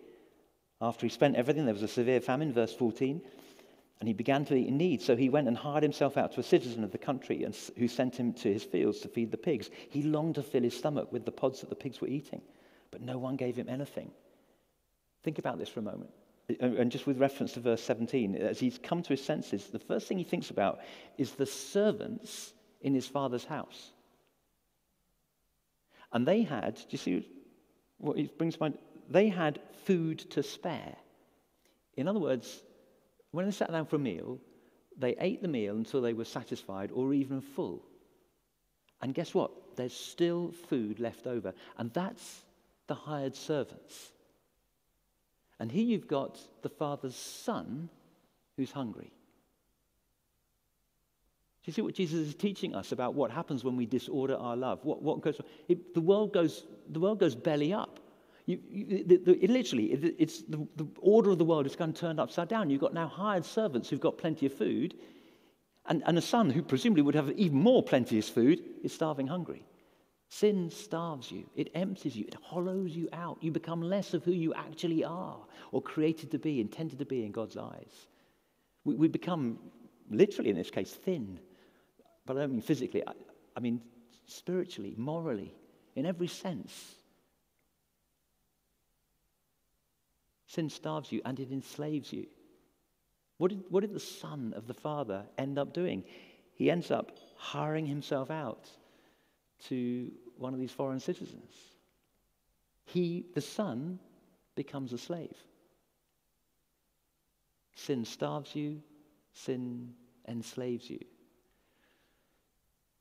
After 0.80 1.04
he 1.04 1.10
spent 1.10 1.36
everything, 1.36 1.66
there 1.66 1.74
was 1.74 1.82
a 1.82 1.88
severe 1.88 2.20
famine, 2.20 2.52
verse 2.52 2.72
14, 2.72 3.20
and 4.00 4.08
he 4.08 4.14
began 4.14 4.46
to 4.46 4.54
be 4.54 4.66
in 4.66 4.78
need. 4.78 5.02
So 5.02 5.16
he 5.16 5.28
went 5.28 5.48
and 5.48 5.56
hired 5.56 5.82
himself 5.82 6.16
out 6.16 6.32
to 6.32 6.40
a 6.40 6.44
citizen 6.44 6.82
of 6.82 6.92
the 6.92 6.98
country 6.98 7.44
and, 7.44 7.54
who 7.76 7.88
sent 7.88 8.16
him 8.16 8.32
to 8.34 8.50
his 8.50 8.64
fields 8.64 9.00
to 9.00 9.08
feed 9.08 9.30
the 9.30 9.36
pigs. 9.36 9.68
He 9.90 10.02
longed 10.02 10.36
to 10.36 10.42
fill 10.42 10.62
his 10.62 10.76
stomach 10.76 11.12
with 11.12 11.26
the 11.26 11.30
pods 11.30 11.60
that 11.60 11.68
the 11.68 11.76
pigs 11.76 12.00
were 12.00 12.08
eating, 12.08 12.40
but 12.90 13.02
no 13.02 13.18
one 13.18 13.36
gave 13.36 13.54
him 13.54 13.68
anything. 13.68 14.10
Think 15.22 15.38
about 15.38 15.58
this 15.58 15.68
for 15.68 15.80
a 15.80 15.84
moment. 15.84 16.10
And 16.60 16.90
just 16.90 17.06
with 17.06 17.18
reference 17.18 17.52
to 17.52 17.60
verse 17.60 17.82
17, 17.82 18.34
as 18.36 18.58
he's 18.58 18.78
come 18.78 19.02
to 19.02 19.10
his 19.10 19.24
senses, 19.24 19.66
the 19.68 19.78
first 19.78 20.08
thing 20.08 20.18
he 20.18 20.24
thinks 20.24 20.50
about 20.50 20.80
is 21.16 21.32
the 21.32 21.46
servants 21.46 22.52
in 22.80 22.94
his 22.94 23.06
father's 23.06 23.44
house. 23.44 23.92
And 26.12 26.26
they 26.26 26.42
had, 26.42 26.74
do 26.74 26.86
you 26.90 26.98
see 26.98 27.28
what 27.98 28.16
he 28.16 28.24
brings 28.36 28.54
to 28.54 28.60
mind? 28.60 28.78
They 29.08 29.28
had 29.28 29.60
food 29.84 30.18
to 30.32 30.42
spare. 30.42 30.96
In 31.94 32.08
other 32.08 32.18
words, 32.18 32.62
when 33.30 33.46
they 33.46 33.52
sat 33.52 33.70
down 33.70 33.86
for 33.86 33.96
a 33.96 34.00
meal, 34.00 34.38
they 34.98 35.16
ate 35.18 35.40
the 35.40 35.48
meal 35.48 35.76
until 35.76 36.02
they 36.02 36.12
were 36.12 36.24
satisfied 36.24 36.90
or 36.92 37.14
even 37.14 37.40
full. 37.40 37.82
And 39.00 39.14
guess 39.14 39.32
what? 39.32 39.76
There's 39.76 39.94
still 39.94 40.52
food 40.68 41.00
left 41.00 41.26
over. 41.26 41.54
And 41.78 41.92
that's 41.92 42.42
the 42.88 42.94
hired 42.94 43.34
servants. 43.34 44.12
And 45.62 45.70
here 45.70 45.84
you've 45.84 46.08
got 46.08 46.40
the 46.62 46.68
father's 46.68 47.14
son 47.14 47.88
who's 48.56 48.72
hungry. 48.72 49.12
Do 51.62 51.66
you 51.66 51.72
see 51.72 51.82
what 51.82 51.94
Jesus 51.94 52.18
is 52.18 52.34
teaching 52.34 52.74
us 52.74 52.90
about 52.90 53.14
what 53.14 53.30
happens 53.30 53.62
when 53.62 53.76
we 53.76 53.86
disorder 53.86 54.34
our 54.34 54.56
love? 54.56 54.80
What, 54.82 55.02
what 55.02 55.20
goes, 55.20 55.40
it, 55.68 55.94
the, 55.94 56.00
world 56.00 56.32
goes, 56.32 56.64
the 56.88 56.98
world 56.98 57.20
goes 57.20 57.36
belly 57.36 57.72
up. 57.72 58.00
You, 58.46 58.58
you, 58.68 59.04
the, 59.04 59.16
the, 59.18 59.44
it 59.44 59.50
literally, 59.50 59.92
it, 59.92 60.16
it's 60.18 60.42
the, 60.42 60.66
the, 60.74 60.88
order 60.98 61.30
of 61.30 61.38
the 61.38 61.44
world 61.44 61.64
is 61.66 61.76
going 61.76 61.92
turned 61.92 62.18
upside 62.18 62.48
down. 62.48 62.68
You've 62.68 62.80
got 62.80 62.92
now 62.92 63.06
hired 63.06 63.44
servants 63.44 63.88
who've 63.88 64.00
got 64.00 64.18
plenty 64.18 64.46
of 64.46 64.52
food, 64.52 64.96
and, 65.86 66.02
and 66.06 66.18
a 66.18 66.22
son 66.22 66.50
who 66.50 66.62
presumably 66.62 67.02
would 67.02 67.14
have 67.14 67.30
even 67.38 67.58
more 67.58 67.84
plenteous 67.84 68.28
food 68.28 68.60
is 68.82 68.92
starving 68.92 69.28
hungry. 69.28 69.64
Sin 70.32 70.70
starves 70.70 71.30
you, 71.30 71.44
it 71.54 71.68
empties 71.74 72.16
you, 72.16 72.24
it 72.26 72.36
hollows 72.42 72.96
you 72.96 73.06
out. 73.12 73.36
You 73.42 73.50
become 73.50 73.82
less 73.82 74.14
of 74.14 74.24
who 74.24 74.32
you 74.32 74.54
actually 74.54 75.04
are 75.04 75.36
or 75.72 75.82
created 75.82 76.30
to 76.30 76.38
be, 76.38 76.58
intended 76.58 76.98
to 77.00 77.04
be 77.04 77.26
in 77.26 77.32
God's 77.32 77.58
eyes. 77.58 78.06
We, 78.82 78.94
we 78.94 79.08
become, 79.08 79.58
literally 80.08 80.48
in 80.48 80.56
this 80.56 80.70
case, 80.70 80.90
thin 80.90 81.38
but 82.24 82.38
I 82.38 82.40
don't 82.40 82.52
mean 82.52 82.62
physically, 82.62 83.06
I, 83.06 83.12
I 83.54 83.60
mean 83.60 83.82
spiritually, 84.24 84.94
morally, 84.96 85.54
in 85.96 86.06
every 86.06 86.28
sense. 86.28 86.94
Sin 90.46 90.70
starves 90.70 91.12
you 91.12 91.20
and 91.26 91.38
it 91.40 91.52
enslaves 91.52 92.10
you. 92.10 92.26
What 93.36 93.50
did, 93.50 93.64
what 93.68 93.80
did 93.82 93.92
the 93.92 94.00
son 94.00 94.54
of 94.56 94.66
the 94.66 94.74
father 94.74 95.24
end 95.36 95.58
up 95.58 95.74
doing? 95.74 96.04
He 96.54 96.70
ends 96.70 96.90
up 96.90 97.12
hiring 97.36 97.84
himself 97.84 98.30
out 98.30 98.70
to 99.68 100.10
one 100.36 100.54
of 100.54 100.60
these 100.60 100.70
foreign 100.70 101.00
citizens. 101.00 101.54
He, 102.84 103.26
the 103.34 103.40
son, 103.40 103.98
becomes 104.54 104.92
a 104.92 104.98
slave. 104.98 105.36
Sin 107.74 108.04
starves 108.04 108.54
you, 108.54 108.82
sin 109.32 109.94
enslaves 110.28 110.90
you 110.90 111.00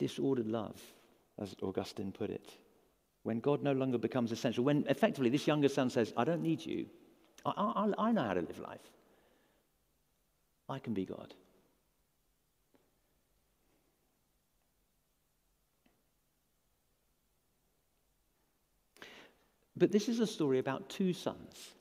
disordered 0.01 0.47
love, 0.47 0.81
as 1.39 1.55
Augustine 1.61 2.11
put 2.11 2.31
it. 2.31 2.57
When 3.21 3.39
God 3.39 3.61
no 3.61 3.71
longer 3.71 3.99
becomes 3.99 4.31
essential, 4.31 4.63
when 4.63 4.83
effectively 4.89 5.29
this 5.29 5.45
younger 5.45 5.69
son 5.69 5.91
says, 5.91 6.11
I 6.17 6.23
don't 6.23 6.41
need 6.41 6.65
you, 6.65 6.87
I, 7.45 7.51
I, 7.51 8.07
I 8.07 8.11
know 8.11 8.23
how 8.23 8.33
to 8.33 8.41
live 8.41 8.57
life, 8.57 8.81
I 10.67 10.79
can 10.79 10.95
be 10.95 11.05
God. 11.05 11.35
But 19.81 19.91
this 19.91 20.09
is 20.09 20.19
a 20.19 20.27
story 20.27 20.59
about 20.59 20.89
two 20.89 21.11
sons. 21.11 21.71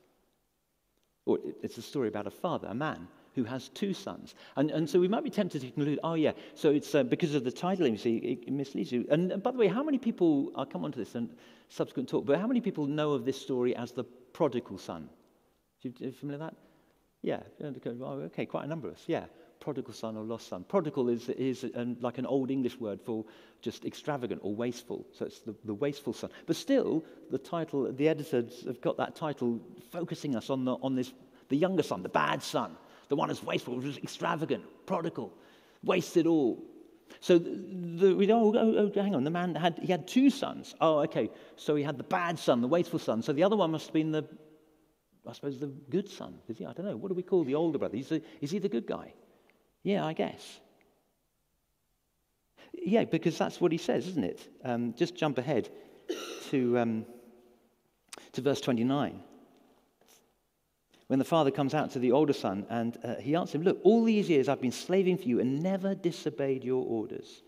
Or 1.26 1.38
it's 1.62 1.76
a 1.76 1.82
story 1.82 2.08
about 2.08 2.26
a 2.26 2.30
father, 2.30 2.66
a 2.68 2.74
man, 2.74 3.06
who 3.34 3.44
has 3.44 3.68
two 3.68 3.92
sons. 3.92 4.34
And, 4.56 4.70
and 4.70 4.88
so 4.88 4.98
we 4.98 5.06
might 5.06 5.22
be 5.22 5.28
tempted 5.28 5.60
to 5.60 5.70
conclude, 5.70 6.00
oh, 6.02 6.14
yeah, 6.14 6.32
so 6.54 6.70
it's 6.70 6.94
uh, 6.94 7.02
because 7.02 7.34
of 7.34 7.44
the 7.44 7.52
title, 7.52 7.86
you 7.86 7.98
see, 7.98 8.16
it, 8.16 8.50
misleads 8.50 8.90
you. 8.90 9.06
And, 9.10 9.30
and 9.30 9.42
by 9.42 9.50
the 9.50 9.58
way, 9.58 9.68
how 9.68 9.82
many 9.82 9.98
people, 9.98 10.50
I'll 10.56 10.64
come 10.64 10.82
on 10.82 10.92
to 10.92 10.98
this 10.98 11.14
in 11.14 11.28
subsequent 11.68 12.08
talk, 12.08 12.24
but 12.24 12.38
how 12.38 12.46
many 12.46 12.62
people 12.62 12.86
know 12.86 13.12
of 13.12 13.26
this 13.26 13.38
story 13.38 13.76
as 13.76 13.92
the 13.92 14.04
prodigal 14.04 14.78
son? 14.78 15.10
Are 15.84 15.88
you 15.98 16.12
familiar 16.12 16.38
with 16.38 16.48
that? 16.48 16.56
Yeah, 17.20 17.40
okay, 17.62 18.46
quite 18.46 18.64
a 18.64 18.68
number 18.68 18.88
of 18.88 18.94
us, 18.94 19.04
yeah. 19.08 19.26
Prodigal 19.60 19.92
son 19.92 20.16
or 20.16 20.24
lost 20.24 20.48
son. 20.48 20.64
Prodigal 20.64 21.08
is, 21.08 21.28
is 21.28 21.64
um, 21.74 21.96
like 22.00 22.18
an 22.18 22.26
old 22.26 22.50
English 22.50 22.78
word 22.80 23.00
for 23.00 23.24
just 23.60 23.84
extravagant 23.84 24.40
or 24.42 24.54
wasteful. 24.54 25.06
So 25.12 25.26
it's 25.26 25.40
the, 25.40 25.54
the 25.64 25.74
wasteful 25.74 26.12
son. 26.12 26.30
But 26.46 26.56
still, 26.56 27.04
the 27.30 27.38
title, 27.38 27.92
the 27.92 28.08
editors 28.08 28.64
have 28.66 28.80
got 28.80 28.96
that 28.96 29.14
title 29.14 29.60
focusing 29.90 30.34
us 30.34 30.50
on, 30.50 30.64
the, 30.64 30.72
on 30.76 30.94
this, 30.96 31.12
the 31.50 31.56
younger 31.56 31.82
son, 31.82 32.02
the 32.02 32.08
bad 32.08 32.42
son 32.42 32.76
the 33.10 33.16
one 33.16 33.28
who's 33.28 33.42
wasteful, 33.42 33.78
who's 33.78 33.98
extravagant, 33.98 34.64
prodigal, 34.86 35.34
wasted 35.82 36.26
all. 36.26 36.62
So 37.18 37.38
the, 37.38 37.50
the, 37.50 38.16
we 38.16 38.30
oh, 38.32 38.54
oh, 38.56 38.92
oh, 38.96 39.02
hang 39.02 39.16
on, 39.16 39.24
the 39.24 39.30
man 39.30 39.54
had, 39.56 39.80
he 39.82 39.88
had 39.88 40.06
two 40.06 40.30
sons. 40.30 40.76
Oh, 40.80 41.00
okay. 41.00 41.28
So 41.56 41.74
he 41.74 41.82
had 41.82 41.98
the 41.98 42.04
bad 42.04 42.38
son, 42.38 42.60
the 42.60 42.68
wasteful 42.68 43.00
son. 43.00 43.20
So 43.20 43.32
the 43.32 43.42
other 43.42 43.56
one 43.56 43.72
must 43.72 43.86
have 43.86 43.92
been 43.92 44.12
the, 44.12 44.24
I 45.26 45.32
suppose, 45.32 45.58
the 45.58 45.66
good 45.66 46.08
son. 46.08 46.38
Is 46.48 46.58
he? 46.58 46.64
I 46.64 46.72
don't 46.72 46.86
know. 46.86 46.96
What 46.96 47.08
do 47.08 47.14
we 47.14 47.24
call 47.24 47.42
the 47.42 47.56
older 47.56 47.78
brother? 47.78 47.96
He's 47.96 48.12
a, 48.12 48.22
is 48.40 48.52
he 48.52 48.60
the 48.60 48.68
good 48.68 48.86
guy? 48.86 49.12
Yeah, 49.82 50.04
I 50.04 50.12
guess. 50.12 50.60
Yeah, 52.72 53.04
because 53.04 53.36
that's 53.36 53.60
what 53.60 53.72
he 53.72 53.78
says, 53.78 54.06
isn't 54.08 54.24
it? 54.24 54.48
Um, 54.64 54.94
just 54.94 55.14
jump 55.14 55.38
ahead 55.38 55.68
to, 56.50 56.78
um, 56.78 57.06
to 58.32 58.40
verse 58.40 58.60
29 58.60 59.22
when 61.10 61.18
the 61.18 61.24
father 61.24 61.50
comes 61.50 61.74
out 61.74 61.90
to 61.90 61.98
the 61.98 62.12
older 62.12 62.32
son 62.32 62.64
and 62.70 62.96
uh, 63.02 63.16
he 63.16 63.34
answers 63.34 63.56
him, 63.56 63.62
Look, 63.64 63.80
all 63.82 64.04
these 64.04 64.28
years 64.30 64.48
I've 64.48 64.60
been 64.60 64.70
slaving 64.70 65.18
for 65.18 65.24
you 65.24 65.40
and 65.40 65.60
never 65.60 65.92
disobeyed 65.92 66.62
your 66.62 66.86
orders. 66.86 67.42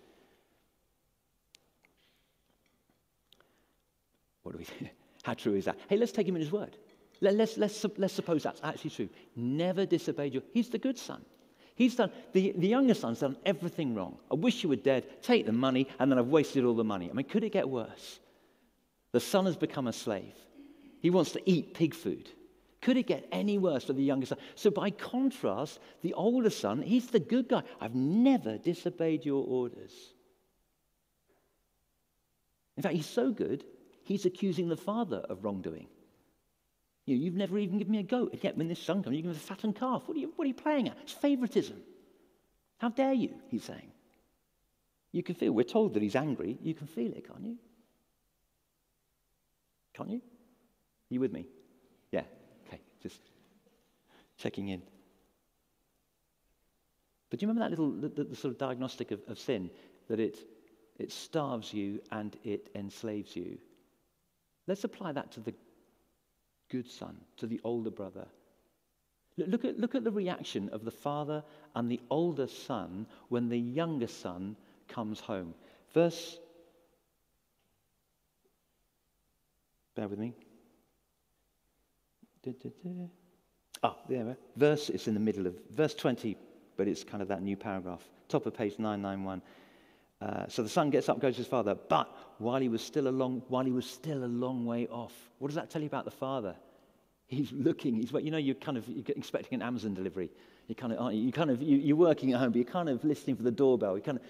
What 4.42 4.50
do 4.50 4.58
we? 4.58 4.90
How 5.22 5.34
true 5.34 5.54
is 5.54 5.66
that? 5.66 5.78
Hey, 5.88 5.96
let's 5.96 6.10
take 6.10 6.26
him 6.26 6.34
in 6.34 6.42
his 6.42 6.50
word. 6.50 6.76
Let, 7.20 7.38
us 7.38 7.56
let's, 7.56 7.86
let's 7.98 8.12
suppose 8.12 8.42
that's 8.42 8.60
actually 8.64 8.90
true. 8.90 9.08
Never 9.36 9.86
disobeyed 9.86 10.34
you. 10.34 10.42
He's 10.52 10.68
the 10.68 10.78
good 10.78 10.98
son. 10.98 11.24
He's 11.82 11.96
done, 11.96 12.12
the, 12.32 12.52
the 12.56 12.68
younger 12.68 12.94
son's 12.94 13.18
done 13.18 13.36
everything 13.44 13.92
wrong. 13.96 14.16
I 14.30 14.36
wish 14.36 14.62
you 14.62 14.68
were 14.68 14.76
dead. 14.76 15.20
Take 15.20 15.46
the 15.46 15.52
money, 15.52 15.88
and 15.98 16.08
then 16.08 16.16
I've 16.16 16.28
wasted 16.28 16.64
all 16.64 16.76
the 16.76 16.84
money. 16.84 17.10
I 17.10 17.12
mean, 17.12 17.26
could 17.26 17.42
it 17.42 17.50
get 17.50 17.68
worse? 17.68 18.20
The 19.10 19.18
son 19.18 19.46
has 19.46 19.56
become 19.56 19.88
a 19.88 19.92
slave. 19.92 20.36
He 21.00 21.10
wants 21.10 21.32
to 21.32 21.40
eat 21.44 21.74
pig 21.74 21.92
food. 21.92 22.30
Could 22.82 22.98
it 22.98 23.08
get 23.08 23.26
any 23.32 23.58
worse 23.58 23.82
for 23.82 23.94
the 23.94 24.02
younger 24.04 24.26
son? 24.26 24.38
So, 24.54 24.70
by 24.70 24.90
contrast, 24.90 25.80
the 26.02 26.14
older 26.14 26.50
son, 26.50 26.82
he's 26.82 27.08
the 27.08 27.18
good 27.18 27.48
guy. 27.48 27.64
I've 27.80 27.96
never 27.96 28.58
disobeyed 28.58 29.26
your 29.26 29.44
orders. 29.44 30.14
In 32.76 32.84
fact, 32.84 32.94
he's 32.94 33.06
so 33.06 33.32
good, 33.32 33.64
he's 34.04 34.24
accusing 34.24 34.68
the 34.68 34.76
father 34.76 35.24
of 35.28 35.42
wrongdoing. 35.42 35.88
You 37.04 37.24
have 37.24 37.34
never 37.34 37.58
even 37.58 37.78
given 37.78 37.92
me 37.92 37.98
a 37.98 38.04
goat. 38.04 38.38
Yet, 38.42 38.56
when 38.56 38.68
this 38.68 38.78
son 38.78 39.02
comes, 39.02 39.16
you 39.16 39.22
give 39.22 39.30
me 39.32 39.36
a 39.36 39.40
fattened 39.40 39.76
calf. 39.76 40.02
What 40.06 40.16
are, 40.16 40.20
you, 40.20 40.32
what 40.36 40.44
are 40.44 40.48
you 40.48 40.54
playing 40.54 40.88
at? 40.88 40.96
It's 41.02 41.12
favoritism. 41.12 41.76
How 42.78 42.90
dare 42.90 43.12
you? 43.12 43.34
He's 43.48 43.64
saying. 43.64 43.90
You 45.10 45.22
can 45.22 45.34
feel, 45.34 45.52
we're 45.52 45.64
told 45.64 45.94
that 45.94 46.02
he's 46.02 46.16
angry. 46.16 46.58
You 46.62 46.74
can 46.74 46.86
feel 46.86 47.12
it, 47.12 47.26
can't 47.26 47.44
you? 47.44 47.56
Can't 49.94 50.10
you? 50.10 50.18
Are 50.18 51.14
you 51.14 51.20
with 51.20 51.32
me? 51.32 51.46
Yeah. 52.12 52.22
Okay, 52.66 52.80
just 53.02 53.20
checking 54.38 54.68
in. 54.68 54.82
But 57.30 57.40
do 57.40 57.44
you 57.44 57.48
remember 57.48 57.68
that 57.68 57.78
little 57.78 57.92
the, 57.92 58.24
the 58.24 58.36
sort 58.36 58.52
of 58.52 58.58
diagnostic 58.58 59.10
of, 59.10 59.20
of 59.28 59.38
sin? 59.38 59.70
That 60.08 60.20
it, 60.20 60.38
it 60.98 61.10
starves 61.10 61.74
you 61.74 62.00
and 62.10 62.36
it 62.44 62.70
enslaves 62.74 63.34
you. 63.34 63.58
Let's 64.66 64.84
apply 64.84 65.12
that 65.12 65.32
to 65.32 65.40
the 65.40 65.54
good 66.72 66.90
son, 66.90 67.14
to 67.36 67.46
the 67.46 67.60
older 67.62 67.90
brother. 67.90 68.26
Look 69.36 69.64
at, 69.64 69.78
look 69.78 69.94
at 69.94 70.04
the 70.04 70.10
reaction 70.10 70.68
of 70.70 70.84
the 70.84 70.90
father 70.90 71.44
and 71.74 71.90
the 71.90 72.00
older 72.10 72.46
son 72.46 73.06
when 73.28 73.48
the 73.48 73.58
younger 73.58 74.06
son 74.06 74.56
comes 74.88 75.20
home. 75.20 75.54
Verse, 75.94 76.38
bear 79.94 80.08
with 80.08 80.18
me. 80.18 80.34
Ah, 83.82 83.96
there. 84.08 84.24
We 84.24 84.30
are. 84.30 84.36
Verse 84.56 84.90
is 84.90 85.08
in 85.08 85.14
the 85.14 85.20
middle 85.20 85.46
of 85.46 85.54
verse 85.70 85.94
20, 85.94 86.36
but 86.76 86.88
it's 86.88 87.04
kind 87.04 87.22
of 87.22 87.28
that 87.28 87.42
new 87.42 87.56
paragraph. 87.56 88.02
Top 88.28 88.46
of 88.46 88.54
page 88.54 88.78
991. 88.78 89.42
Uh, 90.22 90.46
so 90.46 90.62
the 90.62 90.68
son 90.68 90.90
gets 90.90 91.08
up, 91.08 91.18
goes 91.18 91.34
to 91.34 91.38
his 91.38 91.48
father, 91.48 91.74
but 91.74 92.08
while 92.38 92.60
he 92.60 92.68
was 92.68 92.80
still 92.80 93.08
a 93.08 93.10
long, 93.10 93.42
while 93.48 93.64
he 93.64 93.72
was 93.72 93.86
still 93.86 94.24
a 94.24 94.26
long 94.26 94.64
way 94.64 94.86
off, 94.86 95.12
what 95.38 95.48
does 95.48 95.56
that 95.56 95.68
tell 95.68 95.80
you 95.80 95.88
about 95.88 96.04
the 96.04 96.12
father? 96.12 96.54
He's 97.26 97.50
looking. 97.50 97.96
He's 97.96 98.12
you 98.12 98.30
know 98.30 98.38
you're 98.38 98.54
kind 98.54 98.76
of 98.78 98.86
you're 98.86 99.04
expecting 99.16 99.56
an 99.56 99.62
Amazon 99.62 99.94
delivery. 99.94 100.30
You 100.68 100.76
kind 100.76 100.92
of 100.92 101.00
aren't 101.00 101.16
you? 101.16 101.22
You 101.22 101.32
kind 101.32 101.50
of 101.50 101.60
you, 101.60 101.94
are 101.94 101.96
working 101.96 102.32
at 102.32 102.38
home, 102.38 102.52
but 102.52 102.56
you're 102.56 102.64
kind 102.64 102.88
of 102.88 103.02
listening 103.02 103.36
for 103.36 103.42
the 103.42 103.50
doorbell. 103.50 103.96
You 103.96 104.02
kind 104.02 104.18
of 104.18 104.24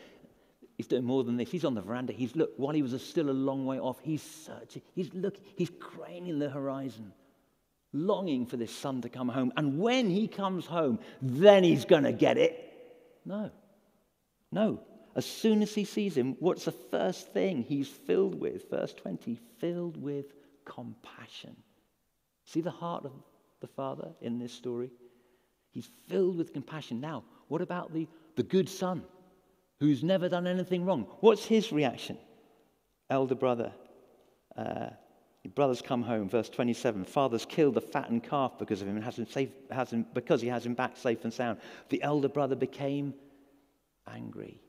he's 0.78 0.86
doing 0.86 1.04
more 1.04 1.24
than 1.24 1.36
this. 1.36 1.50
He's 1.50 1.64
on 1.64 1.74
the 1.74 1.82
veranda. 1.82 2.14
He's 2.14 2.34
look 2.36 2.52
while 2.56 2.74
he 2.74 2.82
was 2.82 2.98
still 3.04 3.28
a 3.28 3.32
long 3.32 3.66
way 3.66 3.78
off. 3.78 3.98
He's 4.02 4.22
searching. 4.22 4.82
He's 4.94 5.12
looking. 5.12 5.42
He's 5.56 5.70
craning 5.78 6.38
the 6.38 6.48
horizon, 6.48 7.12
longing 7.92 8.46
for 8.46 8.56
this 8.56 8.74
son 8.74 9.02
to 9.02 9.10
come 9.10 9.28
home. 9.28 9.52
And 9.58 9.78
when 9.78 10.08
he 10.08 10.26
comes 10.26 10.64
home, 10.64 11.00
then 11.20 11.64
he's 11.64 11.84
going 11.84 12.04
to 12.04 12.12
get 12.12 12.38
it. 12.38 12.56
No, 13.26 13.50
no. 14.50 14.80
As 15.14 15.26
soon 15.26 15.62
as 15.62 15.74
he 15.74 15.84
sees 15.84 16.16
him, 16.16 16.36
what's 16.40 16.64
the 16.64 16.72
first 16.72 17.32
thing 17.32 17.62
he's 17.62 17.88
filled 17.88 18.38
with? 18.40 18.70
Verse 18.70 18.94
20 18.94 19.38
filled 19.58 20.00
with 20.00 20.32
compassion. 20.64 21.56
See 22.44 22.60
the 22.60 22.70
heart 22.70 23.04
of 23.04 23.12
the 23.60 23.66
Father 23.66 24.12
in 24.20 24.38
this 24.38 24.52
story? 24.52 24.90
He's 25.70 25.90
filled 26.08 26.38
with 26.38 26.52
compassion. 26.52 27.00
Now, 27.00 27.24
what 27.48 27.60
about 27.60 27.92
the, 27.92 28.08
the 28.36 28.42
good 28.42 28.68
son 28.68 29.04
who's 29.80 30.02
never 30.02 30.28
done 30.28 30.46
anything 30.46 30.84
wrong? 30.84 31.06
What's 31.20 31.44
his 31.44 31.72
reaction? 31.72 32.18
Elder 33.10 33.34
brother. 33.34 33.72
Uh, 34.56 34.90
brothers 35.54 35.82
come 35.82 36.02
home, 36.02 36.28
verse 36.28 36.48
27. 36.48 37.04
Father's 37.04 37.44
killed 37.44 37.74
the 37.74 37.80
fattened 37.80 38.22
calf 38.22 38.58
because 38.58 38.80
of 38.80 38.88
him 38.88 38.96
and 38.96 39.04
has 39.04 39.18
him 39.18 39.26
safe, 39.26 39.50
has 39.70 39.90
him, 39.90 40.06
because 40.14 40.40
he 40.40 40.48
has 40.48 40.64
him 40.64 40.74
back 40.74 40.96
safe 40.96 41.24
and 41.24 41.32
sound. 41.32 41.58
The 41.88 42.02
elder 42.02 42.28
brother 42.28 42.54
became 42.54 43.14
angry. 44.06 44.60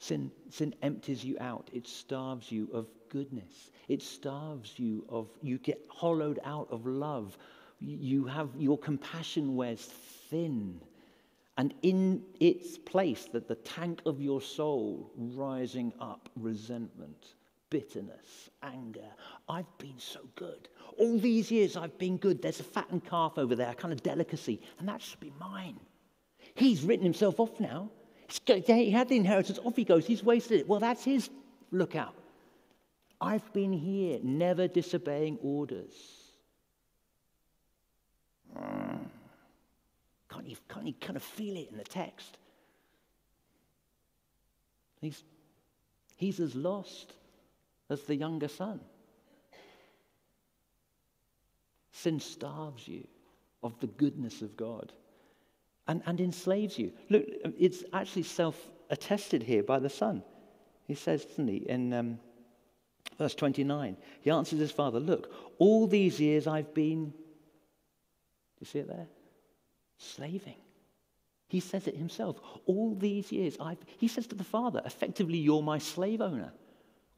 Sin, 0.00 0.32
sin 0.48 0.74
empties 0.82 1.22
you 1.22 1.36
out. 1.40 1.68
It 1.74 1.86
starves 1.86 2.50
you 2.50 2.68
of 2.72 2.88
goodness. 3.10 3.70
It 3.86 4.02
starves 4.02 4.78
you 4.78 5.04
of, 5.10 5.28
you 5.42 5.58
get 5.58 5.86
hollowed 5.90 6.40
out 6.42 6.68
of 6.70 6.86
love. 6.86 7.36
You 7.80 8.24
have, 8.24 8.48
your 8.56 8.78
compassion 8.78 9.54
wears 9.56 9.84
thin. 10.30 10.80
And 11.58 11.74
in 11.82 12.22
its 12.40 12.78
place, 12.78 13.28
that 13.32 13.46
the 13.46 13.56
tank 13.56 14.00
of 14.06 14.22
your 14.22 14.40
soul 14.40 15.12
rising 15.16 15.92
up, 16.00 16.30
resentment, 16.34 17.34
bitterness, 17.68 18.48
anger. 18.62 19.10
I've 19.50 19.78
been 19.78 19.98
so 19.98 20.20
good. 20.34 20.68
All 20.98 21.18
these 21.18 21.50
years 21.50 21.76
I've 21.76 21.98
been 21.98 22.16
good. 22.16 22.40
There's 22.40 22.60
a 22.60 22.64
fattened 22.64 23.04
calf 23.04 23.36
over 23.36 23.54
there, 23.54 23.70
a 23.70 23.74
kind 23.74 23.92
of 23.92 24.02
delicacy, 24.02 24.62
and 24.78 24.88
that 24.88 25.02
should 25.02 25.20
be 25.20 25.32
mine. 25.38 25.78
He's 26.54 26.82
written 26.82 27.04
himself 27.04 27.38
off 27.38 27.60
now. 27.60 27.90
He 28.46 28.90
had 28.90 29.08
the 29.08 29.16
inheritance, 29.16 29.58
off 29.64 29.76
he 29.76 29.84
goes, 29.84 30.06
he's 30.06 30.22
wasted 30.22 30.60
it. 30.60 30.68
Well, 30.68 30.80
that's 30.80 31.04
his 31.04 31.30
lookout. 31.70 32.14
I've 33.20 33.52
been 33.52 33.72
here, 33.72 34.18
never 34.22 34.68
disobeying 34.68 35.38
orders. 35.42 35.94
Can't 38.56 40.46
you, 40.46 40.56
can't 40.68 40.86
you 40.86 40.94
kind 41.00 41.16
of 41.16 41.22
feel 41.22 41.56
it 41.56 41.68
in 41.70 41.76
the 41.76 41.84
text? 41.84 42.38
He's, 45.00 45.22
he's 46.16 46.40
as 46.40 46.54
lost 46.54 47.14
as 47.88 48.02
the 48.02 48.14
younger 48.14 48.48
son. 48.48 48.80
Sin 51.92 52.20
starves 52.20 52.86
you 52.86 53.06
of 53.62 53.78
the 53.80 53.86
goodness 53.88 54.40
of 54.40 54.56
God 54.56 54.92
and, 55.90 56.02
and 56.06 56.20
enslaves 56.20 56.78
you. 56.78 56.92
Look, 57.08 57.24
it's 57.58 57.82
actually 57.92 58.22
self 58.22 58.56
attested 58.90 59.42
here 59.42 59.64
by 59.64 59.80
the 59.80 59.90
Son. 59.90 60.22
He 60.86 60.94
says, 60.94 61.24
doesn't 61.24 61.48
he, 61.48 61.56
in 61.56 61.92
um, 61.92 62.20
verse 63.18 63.34
29, 63.34 63.96
he 64.20 64.30
answers 64.30 64.60
his 64.60 64.70
father, 64.70 65.00
Look, 65.00 65.32
all 65.58 65.88
these 65.88 66.20
years 66.20 66.46
I've 66.46 66.72
been, 66.74 67.06
do 67.06 67.14
you 68.60 68.66
see 68.66 68.78
it 68.78 68.88
there? 68.88 69.08
Slaving. 69.98 70.54
He 71.48 71.58
says 71.58 71.88
it 71.88 71.96
himself. 71.96 72.40
All 72.66 72.94
these 72.94 73.32
years, 73.32 73.56
I've, 73.60 73.78
he 73.98 74.06
says 74.06 74.28
to 74.28 74.36
the 74.36 74.44
father, 74.44 74.80
effectively, 74.84 75.38
you're 75.38 75.62
my 75.62 75.78
slave 75.78 76.20
owner. 76.20 76.52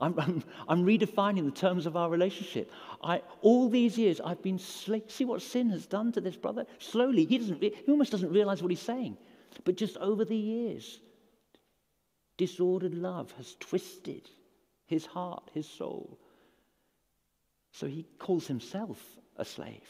I'm, 0.02 0.18
I'm, 0.18 0.44
I'm, 0.68 0.84
redefining 0.84 1.44
the 1.44 1.52
terms 1.52 1.86
of 1.86 1.96
our 1.96 2.10
relationship. 2.10 2.72
I, 3.02 3.22
all 3.40 3.68
these 3.68 3.96
years, 3.96 4.20
I've 4.20 4.42
been. 4.42 4.58
See 4.58 5.24
what 5.24 5.40
sin 5.40 5.70
has 5.70 5.86
done 5.86 6.10
to 6.12 6.20
this 6.20 6.36
brother? 6.36 6.66
Slowly, 6.78 7.24
he, 7.24 7.38
doesn't, 7.38 7.62
he 7.62 7.72
almost 7.88 8.10
doesn't 8.10 8.32
realize 8.32 8.62
what 8.62 8.70
he's 8.70 8.80
saying. 8.80 9.16
But 9.64 9.76
just 9.76 9.96
over 9.98 10.24
the 10.24 10.36
years, 10.36 10.98
disordered 12.36 12.94
love 12.94 13.32
has 13.36 13.54
twisted 13.60 14.28
his 14.86 15.06
heart, 15.06 15.50
his 15.54 15.68
soul. 15.68 16.18
So 17.70 17.86
he 17.86 18.04
calls 18.18 18.46
himself 18.46 19.00
a 19.36 19.44
slave. 19.44 19.88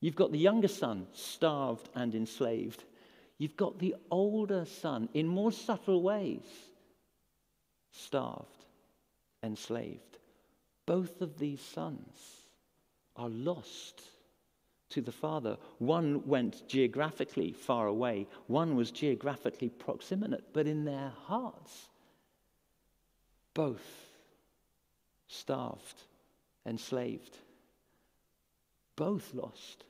You've 0.00 0.16
got 0.16 0.32
the 0.32 0.38
younger 0.38 0.68
son, 0.68 1.06
starved 1.12 1.88
and 1.94 2.14
enslaved. 2.14 2.84
You've 3.38 3.56
got 3.56 3.78
the 3.78 3.96
older 4.10 4.64
son, 4.64 5.10
in 5.12 5.26
more 5.28 5.52
subtle 5.52 6.02
ways 6.02 6.42
starved, 7.96 8.64
enslaved. 9.42 10.18
Both 10.86 11.20
of 11.20 11.38
these 11.38 11.60
sons 11.60 12.46
are 13.16 13.28
lost 13.28 14.02
to 14.90 15.00
the 15.00 15.12
Father. 15.12 15.56
One 15.78 16.26
went 16.26 16.68
geographically 16.68 17.52
far 17.52 17.86
away, 17.86 18.26
one 18.46 18.76
was 18.76 18.90
geographically 18.90 19.68
proximate, 19.68 20.44
but 20.52 20.66
in 20.66 20.84
their 20.84 21.12
hearts, 21.24 21.88
both 23.54 23.84
starved, 25.28 26.02
enslaved, 26.64 27.36
both 28.94 29.34
lost. 29.34 29.84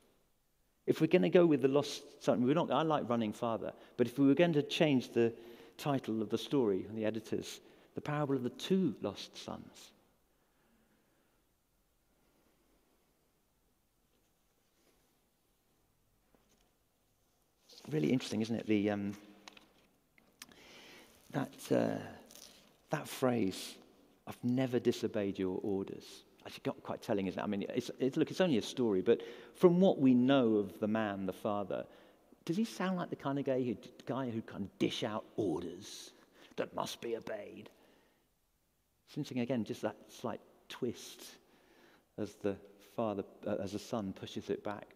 If 0.87 1.01
we're 1.01 1.09
going 1.09 1.23
to 1.23 1.29
go 1.29 1.45
with 1.45 1.63
the 1.63 1.69
lost 1.69 2.03
son, 2.23 2.45
we're 2.45 2.55
not, 2.55 2.71
I 2.71 2.83
like 2.83 3.09
running 3.09 3.33
father, 3.33 3.73
but 3.97 4.07
if 4.07 4.19
we 4.19 4.27
were 4.27 4.35
going 4.35 4.53
to 4.53 4.63
change 4.63 5.13
the 5.13 5.33
title 5.77 6.23
of 6.23 6.31
the 6.31 6.39
story, 6.39 6.87
and 6.89 6.97
the 6.97 7.05
editors, 7.05 7.61
the 7.97 8.01
parable 8.03 8.37
of 8.37 8.43
the 8.45 8.51
two 8.51 8.95
lost 9.01 9.43
sons. 9.43 9.91
Really 17.91 18.13
interesting, 18.13 18.43
isn't 18.43 18.55
it? 18.55 18.67
The, 18.67 18.91
um, 18.91 19.15
that, 21.31 21.53
uh, 21.71 22.03
that 22.91 23.09
phrase, 23.09 23.77
I've 24.27 24.43
never 24.43 24.79
disobeyed 24.79 25.39
your 25.39 25.59
orders. 25.63 26.25
Actually, 26.45 26.63
got 26.65 26.83
quite 26.83 27.01
telling, 27.01 27.29
isn't 27.29 27.41
it? 27.41 27.43
I 27.43 27.47
mean, 27.47 27.65
it's, 27.69 27.91
it's, 27.99 28.17
look, 28.17 28.31
it's 28.31 28.41
only 28.41 28.59
a 28.59 28.63
story, 28.63 29.01
but 29.01 29.23
from 29.55 29.81
what 29.81 30.01
we 30.01 30.15
know 30.15 30.57
of 30.57 30.79
the 30.81 30.89
man, 30.89 31.27
the 31.27 31.33
father, 31.33 31.87
does 32.45 32.57
he 32.57 32.65
sound 32.65 32.99
like 32.99 33.09
the 33.09 33.17
kind 33.17 33.39
of 33.39 33.45
guy 33.45 33.63
who, 33.63 33.77
guy 34.05 34.31
who 34.31 34.43
can 34.43 34.69
dish 34.79 35.03
out 35.03 35.25
orders 35.37 36.11
that 36.57 36.75
must 36.75 37.01
be 37.01 37.17
obeyed? 37.17 37.71
It's 39.07 39.17
interesting 39.17 39.41
again, 39.41 39.65
just 39.65 39.83
that 39.83 39.97
slight 40.09 40.41
twist 40.69 41.23
as 42.19 42.35
the 42.43 42.57
father, 42.97 43.25
uh, 43.47 43.57
as 43.63 43.73
the 43.73 43.79
son 43.79 44.13
pushes 44.13 44.51
it 44.51 44.65
back. 44.65 44.89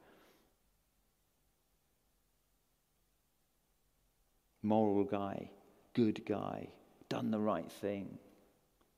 Moral 4.62 5.05
guy, 5.05 5.49
good 5.94 6.25
guy, 6.27 6.68
done 7.09 7.31
the 7.31 7.38
right 7.38 7.70
thing, 7.70 8.18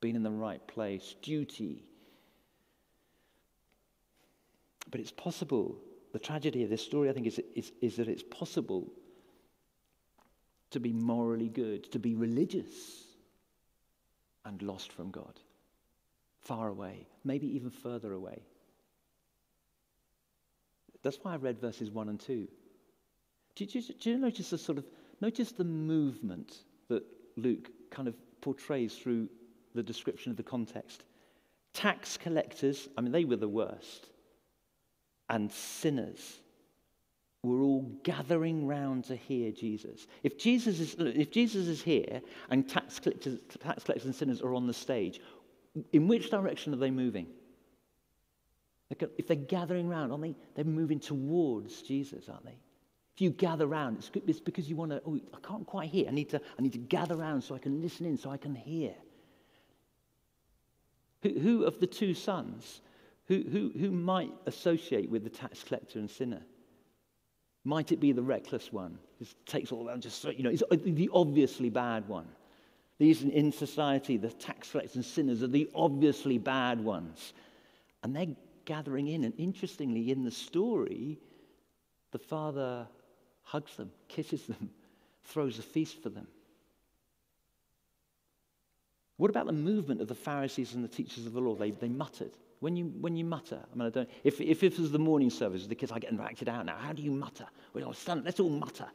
been 0.01 0.17
in 0.17 0.23
the 0.23 0.31
right 0.31 0.67
place, 0.67 1.15
duty. 1.23 1.85
But 4.91 5.01
it's 5.01 5.13
possible, 5.13 5.77
the 6.13 6.19
tragedy 6.19 6.65
of 6.65 6.71
this 6.71 6.83
story, 6.83 7.09
I 7.09 7.13
think, 7.13 7.27
is, 7.27 7.41
is, 7.55 7.71
is 7.81 7.97
that 7.97 8.09
it's 8.09 8.25
possible 8.25 8.93
to 10.71 10.81
be 10.81 10.93
morally 10.93 11.49
good, 11.49 11.91
to 11.93 11.99
be 11.99 12.15
religious 12.15 13.12
and 14.45 14.63
lost 14.63 14.93
from 14.93 15.11
God, 15.11 15.41
far 16.41 16.69
away, 16.69 17.07
maybe 17.25 17.47
even 17.47 17.71
further 17.71 18.13
away. 18.13 18.43
That's 21.03 21.19
why 21.23 21.35
I 21.35 21.37
read 21.37 21.61
verses 21.61 21.91
1 21.91 22.09
and 22.09 22.21
2. 22.21 22.49
Do 23.55 23.65
you, 23.65 23.83
do 23.83 24.11
you 24.11 24.19
notice 24.19 24.51
the 24.51 24.59
sort 24.59 24.79
of, 24.79 24.87
notice 25.21 25.53
the 25.53 25.65
movement 25.65 26.59
that 26.89 27.03
Luke 27.37 27.71
kind 27.91 28.09
of 28.09 28.15
portrays 28.41 28.95
through 28.97 29.29
the 29.75 29.83
description 29.83 30.31
of 30.31 30.37
the 30.37 30.43
context? 30.43 31.05
Tax 31.75 32.17
collectors, 32.17 32.89
I 32.97 33.01
mean, 33.01 33.13
they 33.13 33.25
were 33.25 33.37
the 33.37 33.49
worst. 33.49 34.09
and 35.33 35.51
sinners 35.51 36.42
were 37.43 37.63
all 37.63 37.91
gathering 38.05 38.67
round 38.67 39.05
to 39.05 39.17
hear 39.17 39.51
Jesus. 39.51 40.07
If 40.23 40.39
Jesus 40.39 40.79
is, 40.79 40.95
if 40.99 41.33
Jesus 41.33 41.67
is 41.67 41.83
here 41.83 42.21
and 42.51 42.69
tax 42.69 43.01
collectors, 43.01 43.41
tax 43.61 43.83
collectors 43.83 44.07
and 44.07 44.15
sinners 44.15 44.41
are 44.41 44.55
on 44.55 44.69
the 44.69 44.75
stage, 44.75 45.21
in 45.93 46.07
which 46.07 46.31
direction 46.31 46.73
are 46.73 46.77
they 46.77 46.91
moving? 46.91 47.27
If 48.91 49.27
they're 49.27 49.37
gathering 49.37 49.89
round, 49.89 50.13
aren't 50.13 50.23
they? 50.23 50.37
They're 50.55 50.65
moving 50.65 51.01
towards 51.01 51.83
Jesus, 51.83 52.29
aren't 52.29 52.45
they? 52.45 52.59
If 53.15 53.21
you 53.21 53.31
gather 53.31 53.67
round, 53.67 53.99
it's, 53.99 54.11
it's 54.27 54.41
because 54.41 54.69
you 54.69 54.77
want 54.77 54.93
to, 54.93 55.03
oh, 55.07 55.19
I 55.35 55.47
can't 55.47 55.67
quite 55.67 55.89
hear. 55.89 56.09
I 56.09 56.13
need, 56.13 56.29
to, 56.31 56.41
I 56.59 56.63
need 56.63 56.73
to 56.73 56.79
gather 56.79 57.15
around 57.15 57.43
so 57.43 57.55
I 57.55 57.59
can 57.59 57.81
listen 57.81 58.07
in, 58.07 58.17
so 58.17 58.31
I 58.31 58.37
can 58.37 58.55
hear. 58.55 58.95
Who, 61.23 61.39
who 61.41 61.65
of 61.65 61.81
the 61.81 61.87
two 61.87 62.15
sons, 62.15 62.83
who, 63.27 63.43
who, 63.51 63.73
who 63.79 63.91
might 63.91 64.33
associate 64.47 65.11
with 65.11 65.25
the 65.25 65.31
tax 65.31 65.63
collector 65.63 65.99
and 65.99 66.11
sinner? 66.11 66.43
Might 67.65 67.93
it 67.93 68.01
be 68.01 68.13
the 68.13 68.23
reckless 68.23 68.73
one? 68.73 68.99
Just 69.19 69.37
takes 69.47 69.71
all 69.71 69.89
around, 69.89 70.03
just, 70.03 70.25
you 70.25 70.43
know, 70.43 70.51
it's 70.51 70.63
uh, 70.63 70.77
the 70.85 71.11
obviously 71.13 71.71
bad 71.71 72.09
one. 72.09 72.27
These 72.99 73.23
in 73.23 73.53
society, 73.53 74.17
the 74.17 74.31
tax 74.31 74.71
collectors 74.71 74.97
and 74.97 75.05
sinners 75.05 75.43
are 75.43 75.49
the 75.49 75.69
obviously 75.75 76.39
bad 76.39 76.83
ones. 76.83 77.33
And 78.03 78.15
they're 78.15 78.35
gathering 78.65 79.09
in. 79.09 79.25
And 79.25 79.35
interestingly, 79.39 80.11
in 80.11 80.25
the 80.25 80.31
story, 80.31 81.19
the 82.11 82.19
father 82.19 82.87
hugs 83.43 83.77
them, 83.77 83.91
kisses 84.09 84.45
them, 84.47 84.71
throws 85.25 85.59
a 85.59 85.63
feast 85.63 86.03
for 86.03 86.11
them. 86.11 86.27
What 89.17 89.31
about 89.31 89.47
the 89.47 89.53
movement 89.53 90.01
of 90.01 90.09
the 90.09 90.15
Pharisees 90.15 90.75
and 90.75 90.83
the 90.83 90.89
teachers 90.89 91.27
of 91.27 91.33
the 91.33 91.41
law? 91.41 91.55
They, 91.55 91.71
they 91.71 91.89
muttered. 91.89 92.33
When 92.63 92.77
you, 92.77 92.93
when 93.01 93.17
you 93.17 93.25
mutter, 93.25 93.59
I 93.61 93.77
mean, 93.77 93.89
I 93.89 93.91
don't, 93.91 94.09
if, 94.23 94.41
if 94.41 94.61
this 94.61 94.79
was 94.79 94.93
the 94.93 94.99
morning 95.01 95.31
service, 95.31 95.67
the 95.67 95.75
kids 95.75 95.91
are 95.91 95.99
getting 95.99 96.21
acted 96.21 96.49
out 96.49 96.65
now. 96.65 96.77
How 96.77 96.93
do 96.93 97.03
you 97.03 97.11
mutter? 97.11 97.45
We 97.75 97.83
all 97.83 97.93
stand, 97.93 98.25
let's 98.25 98.39
all 98.39 98.51
mutter. 98.51 98.87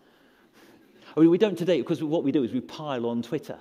I 1.18 1.20
mean, 1.20 1.30
we 1.30 1.38
don't 1.38 1.58
today 1.58 1.82
because 1.82 2.02
what 2.02 2.24
we 2.24 2.32
do 2.32 2.46
is 2.46 2.54
we 2.54 2.62
pile 2.62 3.06
on 3.06 3.22
Twitter. 3.22 3.60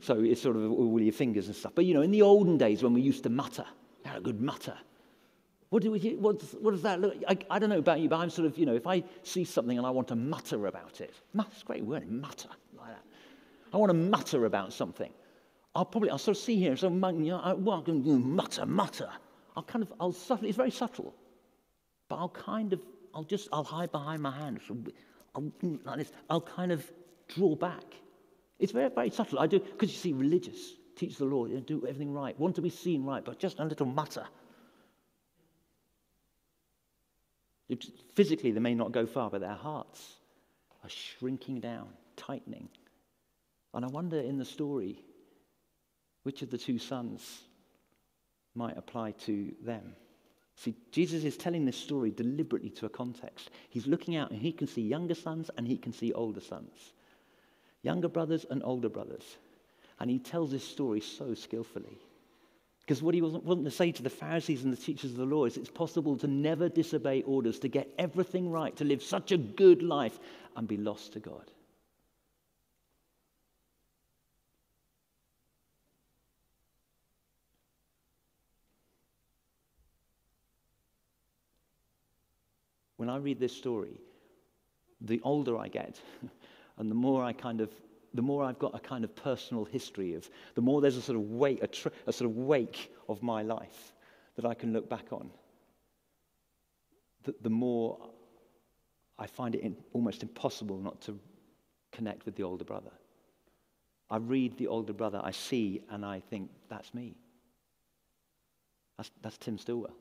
So 0.00 0.20
it's 0.20 0.40
sort 0.40 0.56
of 0.56 0.72
all 0.72 0.98
your 0.98 1.12
fingers 1.12 1.48
and 1.48 1.54
stuff. 1.54 1.72
But, 1.74 1.84
you 1.84 1.92
know, 1.92 2.00
in 2.00 2.12
the 2.12 2.22
olden 2.22 2.56
days 2.56 2.82
when 2.82 2.94
we 2.94 3.02
used 3.02 3.24
to 3.24 3.28
mutter, 3.28 3.66
had 4.06 4.16
a 4.16 4.20
good 4.22 4.40
mutter. 4.40 4.78
What, 5.68 5.82
do 5.82 5.90
we, 5.90 5.98
what, 6.14 6.40
what 6.62 6.70
does 6.70 6.82
that 6.82 7.02
look 7.02 7.16
I, 7.28 7.36
I 7.50 7.58
don't 7.58 7.68
know 7.68 7.76
about 7.76 8.00
you, 8.00 8.08
but 8.08 8.16
I'm 8.16 8.30
sort 8.30 8.46
of, 8.46 8.56
you 8.56 8.64
know, 8.64 8.74
if 8.74 8.86
I 8.86 9.04
see 9.22 9.44
something 9.44 9.76
and 9.76 9.86
I 9.86 9.90
want 9.90 10.08
to 10.08 10.16
mutter 10.16 10.66
about 10.66 11.02
it, 11.02 11.12
that's 11.34 11.60
a 11.60 11.64
great 11.66 11.84
word, 11.84 12.10
mutter, 12.10 12.48
like 12.78 12.88
that. 12.88 13.04
I 13.74 13.76
want 13.76 13.90
to 13.90 13.98
mutter 13.98 14.46
about 14.46 14.72
something. 14.72 15.12
I'll 15.74 15.84
probably, 15.84 16.08
I'll 16.08 16.16
sort 16.16 16.38
of 16.38 16.42
see 16.42 16.56
here, 16.56 16.74
so, 16.74 16.88
you 16.88 17.12
know, 17.12 17.40
I, 17.44 17.52
well, 17.52 17.84
mutter, 17.86 18.64
mutter. 18.64 19.10
I'll 19.56 19.62
kind 19.62 19.82
of, 19.82 19.92
I'll 19.98 20.12
subtle, 20.12 20.46
it's 20.46 20.56
very 20.56 20.70
subtle, 20.70 21.14
but 22.08 22.16
I'll 22.16 22.28
kind 22.28 22.72
of, 22.72 22.80
I'll 23.14 23.24
just, 23.24 23.48
I'll 23.52 23.64
hide 23.64 23.90
behind 23.90 24.22
my 24.22 24.30
hand. 24.30 24.60
I'll, 25.34 25.50
like 25.84 25.98
this, 25.98 26.12
I'll 26.28 26.40
kind 26.40 26.72
of 26.72 26.84
draw 27.28 27.54
back. 27.54 27.84
It's 28.58 28.72
very, 28.72 28.90
very 28.90 29.10
subtle. 29.10 29.38
I 29.38 29.46
do, 29.46 29.58
because 29.58 29.90
you 29.90 29.96
see, 29.96 30.12
religious, 30.12 30.74
teach 30.96 31.16
the 31.16 31.24
Lord, 31.24 31.50
you 31.50 31.56
know, 31.56 31.62
do 31.62 31.86
everything 31.86 32.12
right, 32.12 32.38
want 32.38 32.54
to 32.56 32.62
be 32.62 32.70
seen 32.70 33.04
right, 33.04 33.24
but 33.24 33.38
just 33.38 33.58
a 33.58 33.64
little 33.64 33.86
mutter. 33.86 34.26
Physically, 38.14 38.52
they 38.52 38.60
may 38.60 38.74
not 38.74 38.92
go 38.92 39.06
far, 39.06 39.30
but 39.30 39.40
their 39.40 39.50
hearts 39.54 40.16
are 40.84 40.90
shrinking 40.90 41.60
down, 41.60 41.88
tightening. 42.16 42.68
And 43.74 43.84
I 43.84 43.88
wonder 43.88 44.20
in 44.20 44.38
the 44.38 44.44
story, 44.44 45.02
which 46.22 46.42
of 46.42 46.50
the 46.50 46.58
two 46.58 46.78
sons 46.78 47.42
might 48.56 48.76
apply 48.76 49.12
to 49.12 49.52
them. 49.62 49.94
See, 50.56 50.74
Jesus 50.90 51.24
is 51.24 51.36
telling 51.36 51.64
this 51.64 51.76
story 51.76 52.10
deliberately 52.10 52.70
to 52.70 52.86
a 52.86 52.90
context. 52.90 53.50
He's 53.68 53.86
looking 53.86 54.16
out 54.16 54.30
and 54.30 54.40
he 54.40 54.52
can 54.52 54.66
see 54.66 54.80
younger 54.80 55.14
sons 55.14 55.50
and 55.56 55.66
he 55.68 55.76
can 55.76 55.92
see 55.92 56.12
older 56.12 56.40
sons, 56.40 56.92
younger 57.82 58.08
brothers 58.08 58.46
and 58.48 58.62
older 58.64 58.88
brothers. 58.88 59.36
And 60.00 60.10
he 60.10 60.18
tells 60.18 60.50
this 60.50 60.66
story 60.66 61.00
so 61.00 61.34
skillfully. 61.34 61.98
Because 62.80 63.02
what 63.02 63.14
he 63.14 63.22
wasn't, 63.22 63.44
wanting 63.44 63.64
to 63.64 63.70
say 63.70 63.90
to 63.90 64.02
the 64.02 64.10
Pharisees 64.10 64.62
and 64.62 64.72
the 64.72 64.80
teachers 64.80 65.10
of 65.10 65.16
the 65.16 65.24
law 65.24 65.44
is 65.44 65.56
it's 65.56 65.68
possible 65.68 66.16
to 66.18 66.28
never 66.28 66.68
disobey 66.68 67.22
orders, 67.22 67.58
to 67.58 67.68
get 67.68 67.92
everything 67.98 68.50
right, 68.50 68.76
to 68.76 68.84
live 68.84 69.02
such 69.02 69.32
a 69.32 69.36
good 69.36 69.82
life 69.82 70.18
and 70.56 70.68
be 70.68 70.76
lost 70.76 71.12
to 71.14 71.20
God. 71.20 71.50
When 82.96 83.08
I 83.08 83.16
read 83.16 83.38
this 83.38 83.56
story, 83.56 84.00
the 85.00 85.20
older 85.22 85.58
I 85.58 85.68
get, 85.68 86.00
and 86.78 86.90
the 86.90 86.94
more 86.94 87.22
I 87.22 87.32
kind 87.32 87.60
of, 87.60 87.70
the 88.14 88.22
more 88.22 88.44
I've 88.44 88.58
got 88.58 88.74
a 88.74 88.78
kind 88.78 89.04
of 89.04 89.14
personal 89.14 89.64
history 89.64 90.14
of, 90.14 90.28
the 90.54 90.62
more 90.62 90.80
there's 90.80 90.96
a 90.96 91.02
sort 91.02 91.16
of 91.16 91.30
wake, 91.30 91.62
a, 91.62 91.66
tr- 91.66 91.88
a 92.06 92.12
sort 92.12 92.30
of 92.30 92.36
wake 92.36 92.92
of 93.08 93.22
my 93.22 93.42
life 93.42 93.92
that 94.36 94.46
I 94.46 94.54
can 94.54 94.72
look 94.72 94.88
back 94.88 95.12
on. 95.12 95.30
The, 97.24 97.34
the 97.42 97.50
more 97.50 97.98
I 99.18 99.26
find 99.26 99.54
it 99.54 99.60
in, 99.62 99.76
almost 99.92 100.22
impossible 100.22 100.78
not 100.78 101.00
to 101.02 101.18
connect 101.92 102.24
with 102.24 102.36
the 102.36 102.42
older 102.42 102.64
brother. 102.64 102.90
I 104.08 104.18
read 104.18 104.56
the 104.56 104.68
older 104.68 104.92
brother, 104.92 105.20
I 105.22 105.32
see, 105.32 105.82
and 105.90 106.04
I 106.04 106.20
think, 106.20 106.50
that's 106.68 106.94
me. 106.94 107.16
That's, 108.96 109.10
that's 109.20 109.36
Tim 109.36 109.58
Stillwell 109.58 109.94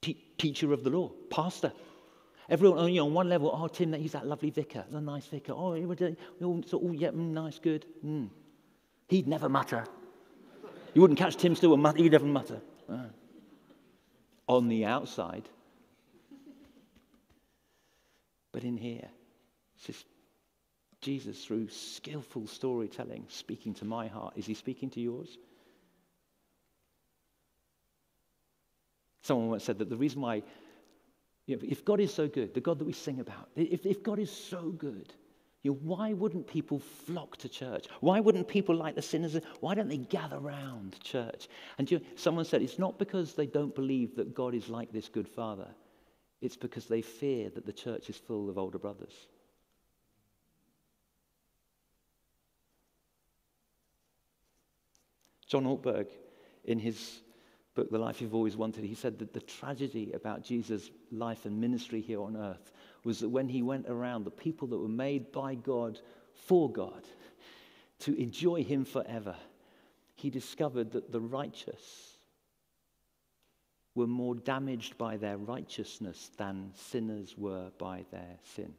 teacher 0.00 0.72
of 0.72 0.84
the 0.84 0.90
law, 0.90 1.10
pastor. 1.30 1.72
Everyone, 2.48 2.94
know, 2.94 3.06
on 3.06 3.14
one 3.14 3.28
level, 3.28 3.50
oh, 3.52 3.68
Tim, 3.68 3.92
he's 3.92 4.12
that 4.12 4.26
lovely 4.26 4.50
vicar, 4.50 4.84
the 4.90 5.00
nice 5.00 5.26
vicar. 5.26 5.52
Oh, 5.52 5.74
he 5.74 5.84
would, 5.84 6.16
all, 6.42 6.62
so, 6.66 6.80
oh 6.82 6.92
yeah, 6.92 7.08
mm, 7.08 7.32
nice, 7.32 7.58
good. 7.58 7.84
Mm. 8.04 8.30
He'd 9.08 9.28
never 9.28 9.48
mutter. 9.48 9.84
You 10.94 11.02
wouldn't 11.02 11.18
catch 11.18 11.36
Tim 11.36 11.54
still, 11.54 11.76
mutter, 11.76 11.98
he'd 11.98 12.12
never 12.12 12.24
mutter. 12.24 12.60
Ah. 12.88 13.06
On 14.48 14.68
the 14.68 14.86
outside. 14.86 15.46
But 18.52 18.64
in 18.64 18.78
here, 18.78 19.08
it's 19.76 19.86
just 19.86 20.06
Jesus, 21.00 21.44
through 21.44 21.68
skillful 21.68 22.46
storytelling, 22.46 23.24
speaking 23.28 23.74
to 23.74 23.84
my 23.84 24.08
heart. 24.08 24.34
Is 24.36 24.46
he 24.46 24.54
speaking 24.54 24.90
to 24.90 25.00
yours? 25.00 25.36
Someone 29.22 29.48
once 29.48 29.64
said 29.64 29.78
that 29.78 29.90
the 29.90 29.96
reason 29.96 30.20
why, 30.20 30.42
you 31.46 31.56
know, 31.56 31.62
if 31.66 31.84
God 31.84 32.00
is 32.00 32.12
so 32.12 32.28
good, 32.28 32.54
the 32.54 32.60
God 32.60 32.78
that 32.78 32.84
we 32.84 32.92
sing 32.92 33.20
about, 33.20 33.48
if, 33.56 33.84
if 33.84 34.02
God 34.02 34.18
is 34.18 34.30
so 34.30 34.70
good, 34.70 35.12
you 35.62 35.72
know, 35.72 35.78
why 35.82 36.12
wouldn't 36.12 36.46
people 36.46 36.78
flock 36.78 37.36
to 37.38 37.48
church? 37.48 37.86
Why 38.00 38.20
wouldn't 38.20 38.46
people 38.46 38.76
like 38.76 38.94
the 38.94 39.02
sinners? 39.02 39.36
Why 39.60 39.74
don't 39.74 39.88
they 39.88 39.96
gather 39.96 40.36
around 40.36 41.00
church? 41.02 41.48
And 41.78 41.90
you 41.90 42.00
someone 42.14 42.44
said 42.44 42.62
it's 42.62 42.78
not 42.78 42.98
because 42.98 43.34
they 43.34 43.46
don't 43.46 43.74
believe 43.74 44.14
that 44.16 44.34
God 44.34 44.54
is 44.54 44.68
like 44.68 44.92
this 44.92 45.08
good 45.08 45.28
father, 45.28 45.68
it's 46.40 46.56
because 46.56 46.86
they 46.86 47.02
fear 47.02 47.50
that 47.50 47.66
the 47.66 47.72
church 47.72 48.08
is 48.08 48.16
full 48.16 48.48
of 48.48 48.56
older 48.56 48.78
brothers. 48.78 49.26
John 55.48 55.64
Ortberg, 55.64 56.08
in 56.64 56.78
his 56.78 57.22
book, 57.78 57.90
The 57.92 57.98
Life 57.98 58.20
You've 58.20 58.34
Always 58.34 58.56
Wanted, 58.56 58.82
he 58.82 58.96
said 58.96 59.20
that 59.20 59.32
the 59.32 59.40
tragedy 59.40 60.10
about 60.12 60.42
Jesus' 60.42 60.90
life 61.12 61.46
and 61.46 61.60
ministry 61.60 62.00
here 62.00 62.20
on 62.20 62.36
earth 62.36 62.72
was 63.04 63.20
that 63.20 63.28
when 63.28 63.48
he 63.48 63.62
went 63.62 63.86
around, 63.88 64.24
the 64.24 64.32
people 64.32 64.66
that 64.66 64.78
were 64.78 64.88
made 64.88 65.30
by 65.30 65.54
God 65.54 66.00
for 66.34 66.72
God 66.72 67.04
to 68.00 68.20
enjoy 68.20 68.64
him 68.64 68.84
forever, 68.84 69.36
he 70.16 70.28
discovered 70.28 70.90
that 70.90 71.12
the 71.12 71.20
righteous 71.20 72.16
were 73.94 74.08
more 74.08 74.34
damaged 74.34 74.98
by 74.98 75.16
their 75.16 75.36
righteousness 75.36 76.32
than 76.36 76.72
sinners 76.74 77.38
were 77.38 77.70
by 77.78 78.04
their 78.10 78.38
sin. 78.56 78.74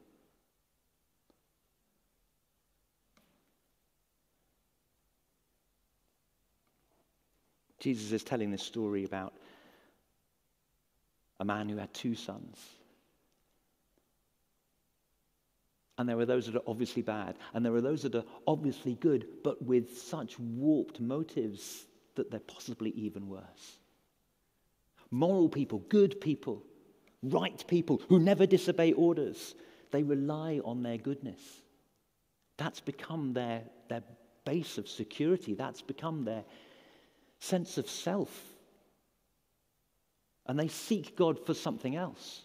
Jesus 7.80 8.12
is 8.12 8.24
telling 8.24 8.52
this 8.52 8.64
story 8.64 9.06
about 9.06 9.34
a 11.40 11.46
man 11.46 11.70
who 11.70 11.78
had 11.78 11.94
two 11.94 12.16
sons. 12.16 12.58
And 15.98 16.08
there 16.08 16.18
are 16.20 16.26
those 16.26 16.46
that 16.46 16.56
are 16.56 16.64
obviously 16.66 17.02
bad, 17.02 17.36
and 17.54 17.66
there 17.66 17.76
are 17.76 17.82
those 17.82 18.04
that 18.04 18.16
are 18.16 18.24
obviously 18.48 18.96
good, 18.96 19.28
but 19.44 19.62
with 19.62 19.98
such 19.98 20.40
warped 20.40 21.02
motives 21.02 21.86
that 22.16 22.32
they're 22.32 22.40
possibly 22.40 22.92
even 22.92 23.28
worse. 23.28 23.78
Moral 25.12 25.50
people, 25.50 25.80
good 25.90 26.22
people, 26.22 26.64
right 27.22 27.66
people 27.68 28.02
who 28.08 28.20
never 28.20 28.46
disobey 28.46 28.94
orders, 28.94 29.56
they 29.92 30.04
rely 30.04 30.62
on 30.64 30.84
their 30.84 30.98
goodness. 30.98 31.42
That's 32.58 32.80
become 32.80 33.34
their, 33.34 33.64
their 33.90 34.04
base 34.46 34.78
of 34.78 34.88
security, 34.88 35.54
that's 35.54 35.82
become 35.82 36.24
their 36.24 36.44
sense 37.40 37.78
of 37.78 37.90
self. 37.90 38.46
and 40.46 40.58
they 40.58 40.68
seek 40.68 41.16
God 41.16 41.46
for 41.46 41.54
something 41.54 41.96
else. 41.96 42.42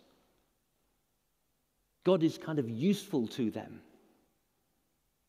God 2.05 2.23
is 2.23 2.37
kind 2.37 2.59
of 2.59 2.69
useful 2.69 3.27
to 3.29 3.51
them, 3.51 3.81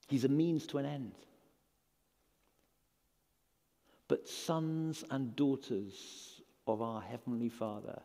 He's 0.07 0.25
a 0.25 0.29
means 0.29 0.67
to 0.67 0.77
an 0.77 0.85
end. 0.85 1.13
But 4.07 4.27
sons 4.27 5.03
and 5.09 5.35
daughters 5.35 6.41
of 6.67 6.81
our 6.81 7.01
Heavenly 7.01 7.49
Father, 7.49 8.01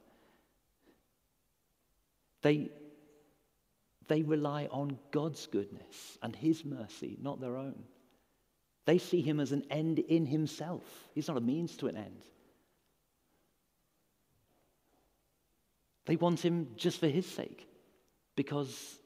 they, 2.42 2.70
they 4.08 4.22
rely 4.22 4.66
on 4.70 4.98
God's 5.10 5.46
goodness 5.46 6.16
and 6.22 6.34
His 6.34 6.64
mercy, 6.64 7.18
not 7.20 7.40
their 7.40 7.56
own. 7.56 7.82
They 8.86 8.98
see 8.98 9.20
Him 9.20 9.40
as 9.40 9.52
an 9.52 9.64
end 9.70 9.98
in 9.98 10.26
Himself, 10.26 10.82
He's 11.14 11.28
not 11.28 11.36
a 11.36 11.40
means 11.40 11.76
to 11.76 11.86
an 11.86 11.96
end. 11.96 12.22
They 16.06 16.16
want 16.16 16.40
Him 16.40 16.68
just 16.76 16.98
for 16.98 17.08
His 17.08 17.26
sake 17.26 17.68
because 18.36 18.98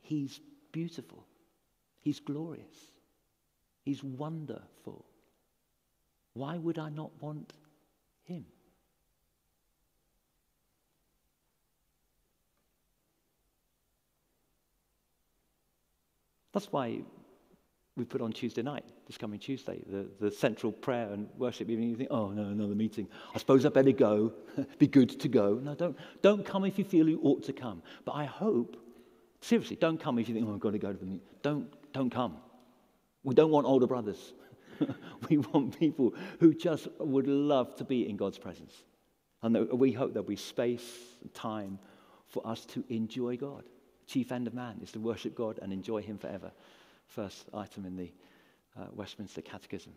He's 0.00 0.40
beautiful, 0.72 1.26
He's 2.00 2.20
glorious, 2.20 2.74
He's 3.84 4.02
wonderful. 4.02 5.04
Why 6.34 6.56
would 6.56 6.78
I 6.78 6.88
not 6.88 7.10
want 7.20 7.52
Him? 8.24 8.46
That's 16.52 16.70
why 16.70 17.00
we 17.96 18.04
put 18.04 18.22
on 18.22 18.32
Tuesday 18.32 18.62
night, 18.62 18.84
this 19.06 19.18
coming 19.18 19.38
Tuesday, 19.38 19.82
the, 19.86 20.06
the 20.18 20.30
central 20.30 20.72
prayer 20.72 21.12
and 21.12 21.28
worship 21.36 21.68
evening. 21.68 21.90
You 21.90 21.96
think, 21.96 22.10
oh, 22.10 22.30
no, 22.30 22.44
another 22.44 22.74
meeting. 22.74 23.06
I 23.34 23.38
suppose 23.38 23.66
I 23.66 23.68
better 23.68 23.92
go. 23.92 24.32
Be 24.78 24.86
good 24.86 25.20
to 25.20 25.28
go. 25.28 25.60
No, 25.62 25.74
don't, 25.74 25.96
don't 26.22 26.44
come 26.44 26.64
if 26.64 26.78
you 26.78 26.84
feel 26.84 27.08
you 27.08 27.20
ought 27.22 27.42
to 27.44 27.52
come. 27.52 27.82
But 28.06 28.12
I 28.12 28.24
hope, 28.24 28.78
seriously, 29.42 29.76
don't 29.76 30.00
come 30.00 30.18
if 30.18 30.28
you 30.28 30.34
think, 30.34 30.46
oh, 30.48 30.54
I've 30.54 30.60
got 30.60 30.72
to 30.72 30.78
go 30.78 30.90
to 30.90 30.98
the 30.98 31.04
meeting. 31.04 31.26
Don't, 31.42 31.68
don't 31.92 32.10
come. 32.10 32.38
We 33.24 33.34
don't 33.34 33.50
want 33.50 33.66
older 33.66 33.86
brothers. 33.86 34.32
we 35.28 35.36
want 35.36 35.78
people 35.78 36.14
who 36.40 36.54
just 36.54 36.88
would 36.98 37.26
love 37.26 37.76
to 37.76 37.84
be 37.84 38.08
in 38.08 38.16
God's 38.16 38.38
presence. 38.38 38.72
And 39.42 39.70
we 39.70 39.92
hope 39.92 40.14
there'll 40.14 40.26
be 40.26 40.36
space 40.36 40.88
and 41.20 41.34
time 41.34 41.78
for 42.28 42.46
us 42.46 42.64
to 42.66 42.84
enjoy 42.88 43.36
God. 43.36 43.64
Chief 44.06 44.32
end 44.32 44.46
of 44.46 44.54
man 44.54 44.78
is 44.82 44.92
to 44.92 45.00
worship 45.00 45.34
God 45.34 45.58
and 45.60 45.72
enjoy 45.72 46.00
Him 46.00 46.16
forever 46.16 46.52
first 47.14 47.48
item 47.54 47.84
in 47.84 47.96
the 47.96 48.10
uh, 48.78 48.86
Westminster 48.94 49.42
Catechism, 49.42 49.92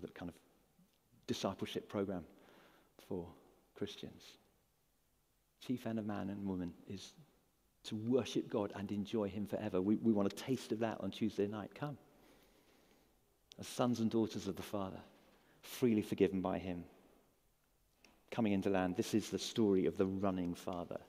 the 0.00 0.08
kind 0.08 0.28
of 0.28 0.34
discipleship 1.26 1.88
program 1.88 2.24
for 3.08 3.26
Christians. 3.74 4.22
Chief 5.66 5.86
end 5.86 5.98
of 5.98 6.06
man 6.06 6.30
and 6.30 6.46
woman 6.46 6.72
is 6.88 7.12
to 7.84 7.96
worship 7.96 8.48
God 8.48 8.72
and 8.76 8.90
enjoy 8.92 9.28
Him 9.28 9.46
forever. 9.46 9.80
We, 9.80 9.96
we 9.96 10.12
want 10.12 10.32
a 10.32 10.36
taste 10.36 10.72
of 10.72 10.80
that 10.80 10.98
on 11.00 11.10
Tuesday 11.10 11.46
night. 11.46 11.74
Come. 11.74 11.96
As 13.58 13.66
sons 13.66 14.00
and 14.00 14.10
daughters 14.10 14.46
of 14.46 14.56
the 14.56 14.62
Father, 14.62 15.00
freely 15.62 16.02
forgiven 16.02 16.40
by 16.40 16.58
Him. 16.58 16.84
Coming 18.30 18.52
into 18.52 18.70
land, 18.70 18.96
this 18.96 19.12
is 19.12 19.28
the 19.28 19.38
story 19.38 19.86
of 19.86 19.96
the 19.96 20.06
running 20.06 20.54
Father. 20.54 21.00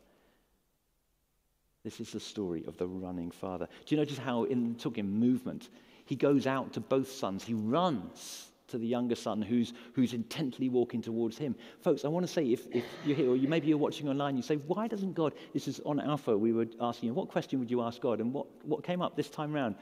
This 1.84 2.00
is 2.00 2.12
the 2.12 2.20
story 2.20 2.63
of 2.67 2.78
the 2.78 2.88
running 2.88 3.32
father. 3.32 3.67
Do 3.86 3.96
you 3.96 4.00
notice 4.00 4.17
how, 4.17 4.44
in 4.44 4.76
talking 4.76 5.10
movement, 5.10 5.70
he 6.06 6.15
goes 6.15 6.46
out 6.46 6.74
to 6.74 6.80
both 6.80 7.12
sons? 7.12 7.44
He 7.44 7.54
runs 7.54 8.48
to 8.67 8.78
the 8.78 8.88
younger 8.88 9.15
son 9.15 9.41
who's, 9.41 9.74
who's 9.94 10.13
intently 10.13 10.70
walking 10.70 11.02
towards 11.02 11.38
him. 11.38 11.56
Folks, 11.82 12.06
I 12.06 12.08
want 12.08 12.26
to 12.26 12.32
say 12.32 12.46
if, 12.46 12.67
if 12.72 12.86
you're 13.04 13.15
here, 13.15 13.30
or 13.30 13.36
you, 13.36 13.48
maybe 13.48 13.67
you're 13.67 13.78
watching 13.78 14.08
online, 14.08 14.38
you 14.38 14.44
say, 14.44 14.56
why 14.67 14.88
doesn't 14.88 15.13
God? 15.13 15.34
This 15.54 15.67
is 15.67 15.82
on 15.86 16.00
Alpha, 16.00 16.38
we 16.38 16.54
were 16.54 16.67
asking 16.80 17.08
you, 17.08 17.13
what 17.13 17.30
question 17.30 17.60
would 17.60 17.70
you 17.70 17.82
ask 17.82 18.00
God? 18.00 18.22
And 18.22 18.32
what, 18.32 18.46
what 18.63 18.84
came 18.84 19.02
up 19.02 19.17
this 19.17 19.30
time 19.30 19.54
around, 19.54 19.76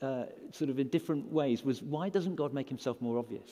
uh, 0.00 0.24
sort 0.52 0.70
of 0.70 0.78
in 0.78 0.88
different 0.88 1.30
ways, 1.30 1.62
was 1.62 1.82
why 1.82 2.08
doesn't 2.08 2.36
God 2.36 2.54
make 2.54 2.68
himself 2.68 3.00
more 3.00 3.18
obvious? 3.18 3.50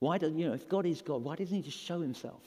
Why 0.00 0.18
do 0.18 0.26
you 0.28 0.46
know, 0.46 0.54
if 0.54 0.68
God 0.68 0.86
is 0.86 1.02
God, 1.02 1.24
why 1.24 1.34
doesn't 1.34 1.56
he 1.56 1.62
just 1.62 1.78
show 1.78 2.00
himself? 2.00 2.42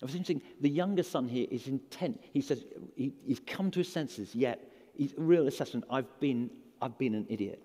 It 0.00 0.04
was 0.04 0.14
interesting. 0.14 0.42
The 0.60 0.68
younger 0.68 1.02
son 1.02 1.28
here 1.28 1.46
is 1.50 1.66
intent. 1.66 2.22
He 2.32 2.40
says 2.40 2.64
he, 2.96 3.14
he's 3.26 3.40
come 3.46 3.70
to 3.70 3.78
his 3.80 3.90
senses, 3.90 4.34
yet 4.34 4.70
he's 4.94 5.14
a 5.16 5.20
real 5.20 5.46
assessment. 5.46 5.84
I've 5.90 6.20
been, 6.20 6.50
I've 6.82 6.98
been 6.98 7.14
an 7.14 7.26
idiot. 7.28 7.62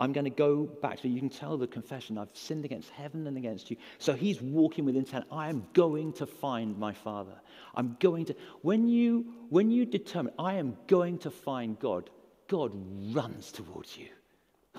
I'm 0.00 0.12
going 0.12 0.24
to 0.24 0.30
go 0.30 0.64
back 0.64 1.00
to 1.00 1.08
you. 1.08 1.18
can 1.18 1.28
tell 1.28 1.56
the 1.56 1.66
confession. 1.66 2.18
I've 2.18 2.30
sinned 2.32 2.64
against 2.64 2.88
heaven 2.90 3.26
and 3.26 3.36
against 3.36 3.68
you. 3.70 3.76
So 3.98 4.12
he's 4.12 4.40
walking 4.40 4.84
with 4.84 4.96
intent. 4.96 5.24
I 5.32 5.48
am 5.48 5.66
going 5.72 6.12
to 6.14 6.26
find 6.26 6.78
my 6.78 6.92
father. 6.92 7.34
I'm 7.74 7.96
going 7.98 8.24
to. 8.26 8.36
When 8.62 8.88
you 8.88 9.26
when 9.48 9.70
you 9.70 9.84
determine 9.84 10.32
I 10.38 10.54
am 10.54 10.76
going 10.86 11.18
to 11.18 11.30
find 11.30 11.78
God, 11.80 12.10
God 12.46 12.72
runs 13.12 13.50
towards 13.50 13.96
you. 13.96 14.08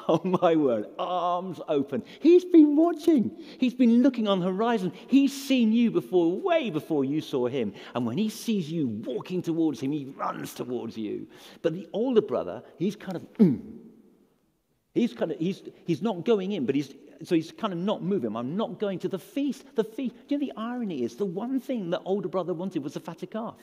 Oh 0.07 0.21
my 0.23 0.55
word, 0.55 0.87
arms 0.97 1.59
open. 1.67 2.03
He's 2.19 2.43
been 2.45 2.75
watching. 2.75 3.31
He's 3.59 3.73
been 3.73 4.01
looking 4.01 4.27
on 4.27 4.39
the 4.39 4.47
horizon. 4.47 4.91
He's 5.07 5.33
seen 5.33 5.71
you 5.71 5.91
before, 5.91 6.39
way 6.39 6.69
before 6.69 7.05
you 7.05 7.21
saw 7.21 7.47
him. 7.47 7.73
And 7.93 8.05
when 8.05 8.17
he 8.17 8.29
sees 8.29 8.71
you 8.71 8.87
walking 8.87 9.41
towards 9.41 9.79
him, 9.79 9.91
he 9.91 10.05
runs 10.05 10.53
towards 10.53 10.97
you. 10.97 11.27
But 11.61 11.73
the 11.73 11.87
older 11.93 12.21
brother, 12.21 12.63
he's 12.77 12.95
kind 12.95 13.17
of, 13.17 13.33
mm. 13.33 13.61
he's 14.93 15.13
kind 15.13 15.31
of, 15.31 15.37
he's, 15.37 15.61
he's 15.85 16.01
not 16.01 16.25
going 16.25 16.53
in, 16.53 16.65
but 16.65 16.75
he's, 16.75 16.93
so 17.23 17.35
he's 17.35 17.51
kind 17.51 17.73
of 17.73 17.79
not 17.79 18.01
moving. 18.01 18.35
I'm 18.35 18.55
not 18.55 18.79
going 18.79 18.99
to 18.99 19.09
the 19.09 19.19
feast. 19.19 19.63
The 19.75 19.83
feast. 19.83 20.15
You 20.27 20.37
know 20.37 20.45
the 20.45 20.53
irony 20.57 21.03
is 21.03 21.15
the 21.17 21.25
one 21.25 21.59
thing 21.59 21.89
that 21.91 22.01
older 22.05 22.29
brother 22.29 22.53
wanted 22.53 22.83
was 22.83 22.95
a 22.95 22.99
fatted 22.99 23.31
calf. 23.31 23.55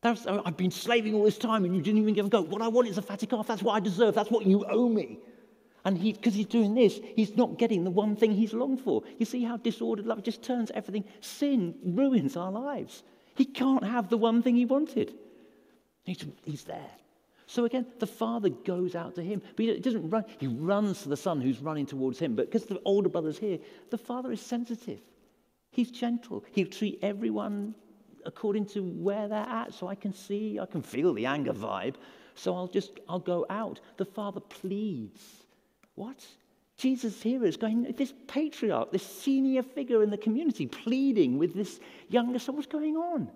That's, 0.00 0.26
uh, 0.26 0.42
I've 0.44 0.56
been 0.56 0.70
slaving 0.70 1.14
all 1.14 1.24
this 1.24 1.38
time 1.38 1.64
and 1.64 1.74
you 1.74 1.82
didn't 1.82 2.00
even 2.00 2.14
give 2.14 2.26
a 2.26 2.28
go. 2.28 2.42
What 2.42 2.62
I 2.62 2.68
want 2.68 2.88
is 2.88 2.98
a 2.98 3.02
fatty 3.02 3.26
calf. 3.26 3.46
That's 3.46 3.62
what 3.62 3.72
I 3.72 3.80
deserve. 3.80 4.14
That's 4.14 4.30
what 4.30 4.46
you 4.46 4.64
owe 4.66 4.88
me. 4.88 5.18
And 5.84 6.00
because 6.00 6.34
he, 6.34 6.40
he's 6.40 6.46
doing 6.46 6.74
this, 6.74 7.00
he's 7.16 7.36
not 7.36 7.58
getting 7.58 7.84
the 7.84 7.90
one 7.90 8.14
thing 8.14 8.32
he's 8.32 8.52
longed 8.52 8.80
for. 8.80 9.02
You 9.18 9.26
see 9.26 9.42
how 9.42 9.56
disordered 9.56 10.06
love 10.06 10.22
just 10.22 10.42
turns 10.42 10.70
everything. 10.72 11.04
Sin 11.20 11.74
ruins 11.82 12.36
our 12.36 12.50
lives. 12.50 13.02
He 13.36 13.44
can't 13.44 13.84
have 13.84 14.08
the 14.08 14.16
one 14.16 14.42
thing 14.42 14.56
he 14.56 14.64
wanted. 14.64 15.14
He's, 16.04 16.24
he's 16.44 16.64
there. 16.64 16.90
So 17.46 17.64
again, 17.64 17.86
the 17.98 18.06
father 18.06 18.50
goes 18.50 18.94
out 18.94 19.14
to 19.14 19.22
him, 19.22 19.40
but 19.56 19.64
he 19.64 19.80
doesn't 19.80 20.10
run. 20.10 20.24
He 20.38 20.46
runs 20.46 21.02
to 21.02 21.08
the 21.08 21.16
son 21.16 21.40
who's 21.40 21.60
running 21.60 21.86
towards 21.86 22.18
him. 22.18 22.34
But 22.34 22.46
because 22.46 22.66
the 22.66 22.80
older 22.84 23.08
brother's 23.08 23.38
here, 23.38 23.58
the 23.90 23.98
father 23.98 24.30
is 24.30 24.40
sensitive. 24.40 25.00
He's 25.70 25.90
gentle. 25.90 26.44
He'll 26.52 26.66
treat 26.66 26.98
everyone 27.02 27.74
according 28.24 28.66
to 28.66 28.82
where 28.82 29.28
they're 29.28 29.38
at 29.38 29.74
so 29.74 29.88
I 29.88 29.94
can 29.94 30.12
see, 30.12 30.58
I 30.58 30.66
can 30.66 30.82
feel 30.82 31.12
the 31.14 31.26
anger 31.26 31.52
vibe. 31.52 31.96
So 32.34 32.54
I'll 32.54 32.68
just, 32.68 33.00
I'll 33.08 33.18
go 33.18 33.46
out. 33.50 33.80
The 33.96 34.04
father 34.04 34.40
pleads. 34.40 35.22
What? 35.94 36.24
Jesus 36.76 37.20
here 37.20 37.44
is 37.44 37.56
going, 37.56 37.92
this 37.96 38.14
patriarch, 38.28 38.92
this 38.92 39.04
senior 39.04 39.64
figure 39.64 40.02
in 40.02 40.10
the 40.10 40.16
community, 40.16 40.66
pleading 40.66 41.36
with 41.36 41.54
this 41.54 41.80
younger 42.08 42.38
son. 42.38 42.54
What's 42.54 42.68
going 42.68 42.96
on? 42.96 43.28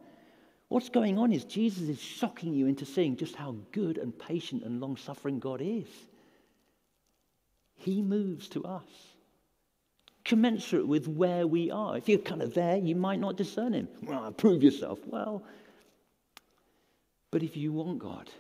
What's 0.69 0.89
going 0.89 1.19
on 1.19 1.33
is 1.33 1.45
Jesus 1.45 1.89
is 1.89 2.01
shocking 2.01 2.55
you 2.55 2.67
into 2.67 2.87
seeing 2.87 3.17
just 3.17 3.35
how 3.35 3.57
good 3.73 3.99
and 3.99 4.17
patient 4.17 4.63
and 4.63 4.81
long 4.81 4.97
suffering 4.97 5.41
God 5.41 5.61
is. 5.61 5.89
He 7.75 8.01
moves 8.01 8.49
to 8.51 8.65
us 8.65 9.12
commensurate 10.33 10.89
with 10.89 11.07
where 11.09 11.47
we 11.47 11.71
are. 11.71 11.95
If 11.99 12.09
you're 12.09 12.17
kind 12.17 12.41
of 12.41 12.55
there, 12.55 12.79
you 12.79 12.97
might 12.97 13.21
not 13.21 13.37
discern 13.37 13.75
him. 13.75 13.87
Well, 14.03 14.33
prove 14.33 14.63
yourself. 14.63 14.99
Well, 15.05 15.43
but 17.31 17.43
if 17.43 17.55
you 17.55 17.71
want 17.71 17.99
God, 17.99 18.31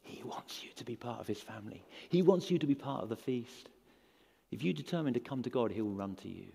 he 0.00 0.20
wants 0.24 0.64
you 0.64 0.70
to 0.74 0.84
be 0.84 0.96
part 0.96 1.20
of 1.20 1.28
his 1.28 1.40
family. 1.40 1.84
He 2.08 2.22
wants 2.22 2.50
you 2.50 2.58
to 2.58 2.66
be 2.66 2.74
part 2.74 3.04
of 3.04 3.08
the 3.08 3.14
feast. 3.14 3.68
If 4.50 4.64
you 4.64 4.72
determine 4.72 5.14
to 5.14 5.20
come 5.20 5.44
to 5.44 5.48
God, 5.48 5.70
he'll 5.70 5.86
run 5.86 6.16
to 6.16 6.28
you. 6.28 6.48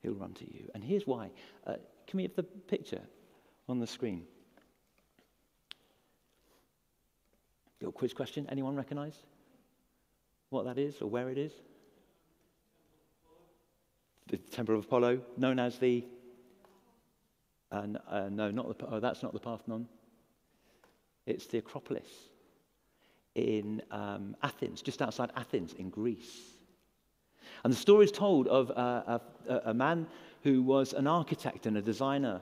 He'll 0.00 0.14
run 0.14 0.32
to 0.32 0.50
you. 0.50 0.70
And 0.74 0.82
here's 0.82 1.06
why. 1.06 1.28
Uh, 1.66 1.74
can 2.06 2.16
we 2.16 2.22
have 2.22 2.34
the 2.34 2.44
picture 2.44 3.02
on 3.68 3.80
the 3.80 3.86
screen? 3.86 4.22
Your 7.80 7.92
quiz 7.92 8.14
question. 8.14 8.46
Anyone 8.48 8.76
recognize 8.76 9.18
what 10.48 10.64
that 10.64 10.78
is 10.78 11.02
or 11.02 11.10
where 11.10 11.28
it 11.28 11.36
is? 11.36 11.52
The 14.28 14.36
Temple 14.36 14.76
of 14.76 14.84
Apollo, 14.84 15.20
known 15.36 15.58
as 15.58 15.78
the. 15.78 16.04
Uh, 17.70 17.86
uh, 18.08 18.28
no, 18.30 18.50
not 18.50 18.78
the. 18.78 18.86
Oh, 18.86 19.00
that's 19.00 19.22
not 19.22 19.32
the 19.32 19.40
Parthenon. 19.40 19.88
It's 21.26 21.46
the 21.46 21.58
Acropolis 21.58 22.08
in 23.34 23.82
um, 23.90 24.36
Athens, 24.42 24.82
just 24.82 25.00
outside 25.00 25.30
Athens 25.36 25.72
in 25.74 25.88
Greece. 25.88 26.40
And 27.64 27.72
the 27.72 27.76
story 27.76 28.04
is 28.04 28.12
told 28.12 28.48
of 28.48 28.70
uh, 28.70 29.18
a, 29.48 29.60
a, 29.66 29.74
man 29.74 30.06
who 30.42 30.62
was 30.62 30.92
an 30.92 31.06
architect 31.06 31.66
and 31.66 31.76
a 31.76 31.82
designer 31.82 32.40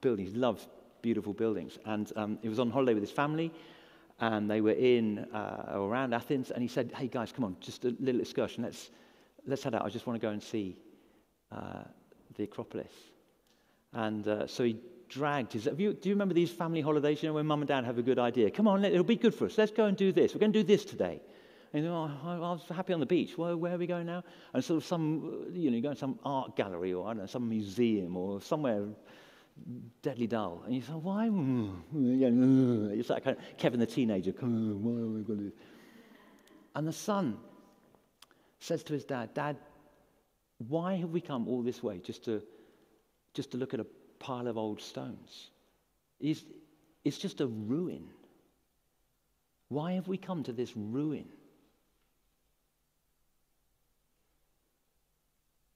building. 0.00 0.26
He 0.26 0.32
loved 0.32 0.66
beautiful 1.02 1.32
buildings. 1.32 1.78
And 1.84 2.10
um, 2.16 2.38
he 2.42 2.48
was 2.48 2.58
on 2.58 2.70
holiday 2.70 2.94
with 2.94 3.02
his 3.02 3.12
family, 3.12 3.52
and 4.20 4.50
they 4.50 4.60
were 4.60 4.72
in 4.72 5.18
uh, 5.32 5.72
around 5.74 6.14
Athens. 6.14 6.50
And 6.50 6.62
he 6.62 6.68
said, 6.68 6.92
Hey 6.96 7.08
guys, 7.08 7.32
come 7.32 7.44
on, 7.44 7.56
just 7.60 7.84
a 7.84 7.94
little 8.00 8.20
excursion. 8.20 8.64
Let's, 8.64 8.90
let's 9.46 9.62
head 9.62 9.74
out. 9.74 9.84
I 9.84 9.88
just 9.88 10.06
want 10.06 10.20
to 10.20 10.26
go 10.26 10.32
and 10.32 10.42
see 10.42 10.76
uh, 11.52 11.84
the 12.36 12.44
Acropolis. 12.44 12.92
And 13.92 14.26
uh, 14.26 14.46
so 14.46 14.64
he 14.64 14.78
dragged 15.08 15.52
his. 15.52 15.68
You, 15.76 15.92
do 15.92 16.08
you 16.08 16.14
remember 16.14 16.34
these 16.34 16.50
family 16.50 16.80
holidays? 16.80 17.22
You 17.22 17.28
know, 17.28 17.34
when 17.34 17.46
mum 17.46 17.60
and 17.60 17.68
dad 17.68 17.84
have 17.84 17.98
a 17.98 18.02
good 18.02 18.18
idea. 18.18 18.50
Come 18.50 18.68
on, 18.68 18.84
it'll 18.84 19.04
be 19.04 19.16
good 19.16 19.34
for 19.34 19.46
us. 19.46 19.56
Let's 19.56 19.72
go 19.72 19.86
and 19.86 19.96
do 19.96 20.12
this. 20.12 20.34
We're 20.34 20.40
going 20.40 20.52
to 20.52 20.60
do 20.60 20.66
this 20.66 20.84
today. 20.84 21.20
And 21.72 21.84
you 21.84 21.90
know, 21.90 22.10
oh, 22.24 22.28
I 22.30 22.38
was 22.38 22.62
happy 22.74 22.92
on 22.92 23.00
the 23.00 23.06
beach. 23.06 23.36
Well, 23.36 23.56
where 23.56 23.74
are 23.74 23.78
we 23.78 23.86
going 23.86 24.06
now? 24.06 24.24
And 24.54 24.64
sort 24.64 24.78
of 24.78 24.84
some, 24.86 25.46
you 25.52 25.70
know, 25.70 25.76
you 25.76 25.82
go 25.82 25.90
to 25.90 25.96
some 25.96 26.18
art 26.24 26.56
gallery 26.56 26.92
or 26.92 27.06
I 27.06 27.10
don't 27.10 27.18
know, 27.18 27.26
some 27.26 27.48
museum 27.48 28.16
or 28.16 28.40
somewhere 28.40 28.84
deadly 30.02 30.26
dull. 30.26 30.62
And 30.64 30.74
you 30.74 30.82
say, 30.82 30.92
why? 30.92 31.28
It's 32.98 33.10
like 33.10 33.24
kind 33.24 33.36
of 33.36 33.58
Kevin 33.58 33.80
the 33.80 33.86
teenager. 33.86 34.32
Come 34.32 34.54
on, 34.54 34.82
what 34.82 34.92
are 34.92 35.06
we 35.06 35.22
going 35.22 35.38
to 35.38 35.44
do? 35.46 35.52
And 36.74 36.86
the 36.86 36.92
son 36.92 37.38
says 38.60 38.82
to 38.84 38.92
his 38.92 39.04
dad, 39.04 39.34
Dad, 39.34 39.56
why 40.58 40.94
have 40.96 41.10
we 41.10 41.20
come 41.20 41.48
all 41.48 41.62
this 41.62 41.82
way 41.82 41.98
just 41.98 42.24
to, 42.24 42.42
just 43.34 43.50
to 43.52 43.58
look 43.58 43.74
at 43.74 43.80
a 43.80 43.86
pile 44.18 44.46
of 44.46 44.56
old 44.56 44.80
stones? 44.80 45.50
It's, 46.20 46.44
it's 47.04 47.18
just 47.18 47.40
a 47.40 47.46
ruin. 47.46 48.08
Why 49.68 49.92
have 49.92 50.08
we 50.08 50.16
come 50.16 50.42
to 50.44 50.52
this 50.52 50.72
ruin? 50.76 51.28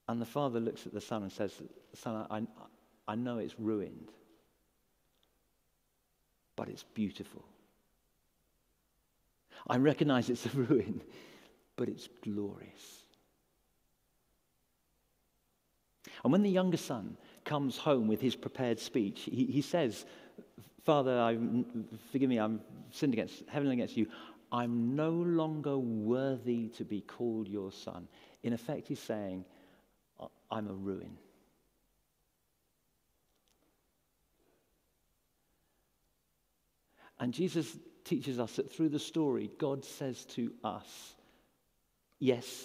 And 0.08 0.20
the 0.20 0.26
father 0.26 0.58
looks 0.58 0.86
at 0.86 0.92
the 0.92 1.00
son 1.00 1.22
and 1.22 1.30
says, 1.30 1.52
Son, 1.94 2.26
I, 2.30 2.42
I 3.06 3.14
know 3.14 3.38
it's 3.38 3.54
ruined, 3.58 4.10
but 6.56 6.68
it's 6.68 6.82
beautiful. 6.82 7.44
I 9.68 9.76
recognize 9.76 10.30
it's 10.30 10.46
a 10.46 10.48
ruin, 10.54 11.02
but 11.76 11.88
it's 11.88 12.08
glorious. 12.22 12.99
And 16.22 16.32
when 16.32 16.42
the 16.42 16.50
younger 16.50 16.76
son 16.76 17.16
comes 17.44 17.76
home 17.76 18.06
with 18.06 18.20
his 18.20 18.36
prepared 18.36 18.78
speech, 18.78 19.22
he, 19.22 19.46
he 19.46 19.62
says, 19.62 20.04
Father, 20.84 21.18
I, 21.18 21.36
forgive 22.10 22.28
me, 22.28 22.38
I'm 22.38 22.60
sinned 22.90 23.12
against 23.12 23.42
heaven 23.48 23.70
against 23.70 23.96
you. 23.96 24.06
I'm 24.52 24.96
no 24.96 25.10
longer 25.10 25.78
worthy 25.78 26.68
to 26.70 26.84
be 26.84 27.00
called 27.00 27.48
your 27.48 27.70
son. 27.70 28.08
In 28.42 28.52
effect, 28.52 28.88
he's 28.88 29.00
saying, 29.00 29.44
I'm 30.50 30.68
a 30.68 30.72
ruin. 30.72 31.16
And 37.20 37.34
Jesus 37.34 37.76
teaches 38.04 38.40
us 38.40 38.56
that 38.56 38.72
through 38.72 38.88
the 38.88 38.98
story, 38.98 39.50
God 39.58 39.84
says 39.84 40.24
to 40.26 40.52
us, 40.64 41.14
Yes, 42.18 42.64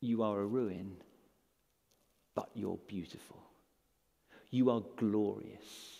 you 0.00 0.22
are 0.22 0.40
a 0.40 0.46
ruin, 0.46 0.96
but 2.34 2.48
you're 2.54 2.78
beautiful. 2.86 3.42
You 4.50 4.70
are 4.70 4.82
glorious. 4.96 5.98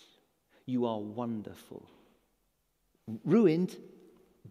You 0.65 0.85
are 0.85 0.99
wonderful. 0.99 1.85
Ruined, 3.23 3.75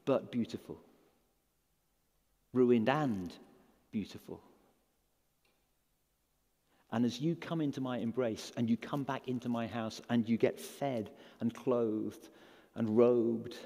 but 0.04 0.30
beautiful. 0.30 0.78
Ruined 2.52 2.88
and 2.88 3.32
beautiful. 3.90 4.40
And 6.92 7.04
as 7.04 7.20
you 7.20 7.34
come 7.34 7.60
into 7.60 7.80
my 7.80 7.98
embrace 7.98 8.52
and 8.56 8.70
you 8.70 8.76
come 8.76 9.02
back 9.02 9.26
into 9.26 9.48
my 9.48 9.66
house 9.66 10.00
and 10.10 10.28
you 10.28 10.36
get 10.36 10.60
fed 10.60 11.10
and 11.40 11.52
clothed 11.52 12.28
and 12.76 12.96
robed 12.96 13.56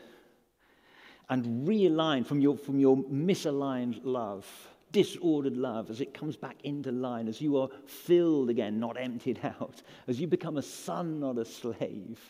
and 1.29 1.69
realigned 1.69 2.27
from 2.27 2.41
your, 2.41 2.57
from 2.57 2.81
your 2.81 2.97
misaligned 2.97 4.01
love, 4.03 4.47
disordered 4.93 5.57
love, 5.57 5.91
as 5.91 6.01
it 6.01 6.15
comes 6.15 6.37
back 6.37 6.57
into 6.65 6.93
line, 6.93 7.29
as 7.29 7.41
you 7.41 7.57
are 7.59 7.69
filled 7.87 8.51
again, 8.51 8.79
not 8.81 8.97
emptied 8.99 9.41
out, 9.45 9.83
as 10.07 10.21
you 10.21 10.27
become 10.27 10.57
a 10.57 10.63
son, 10.63 11.21
not 11.21 11.39
a 11.39 11.45
slave, 11.45 12.21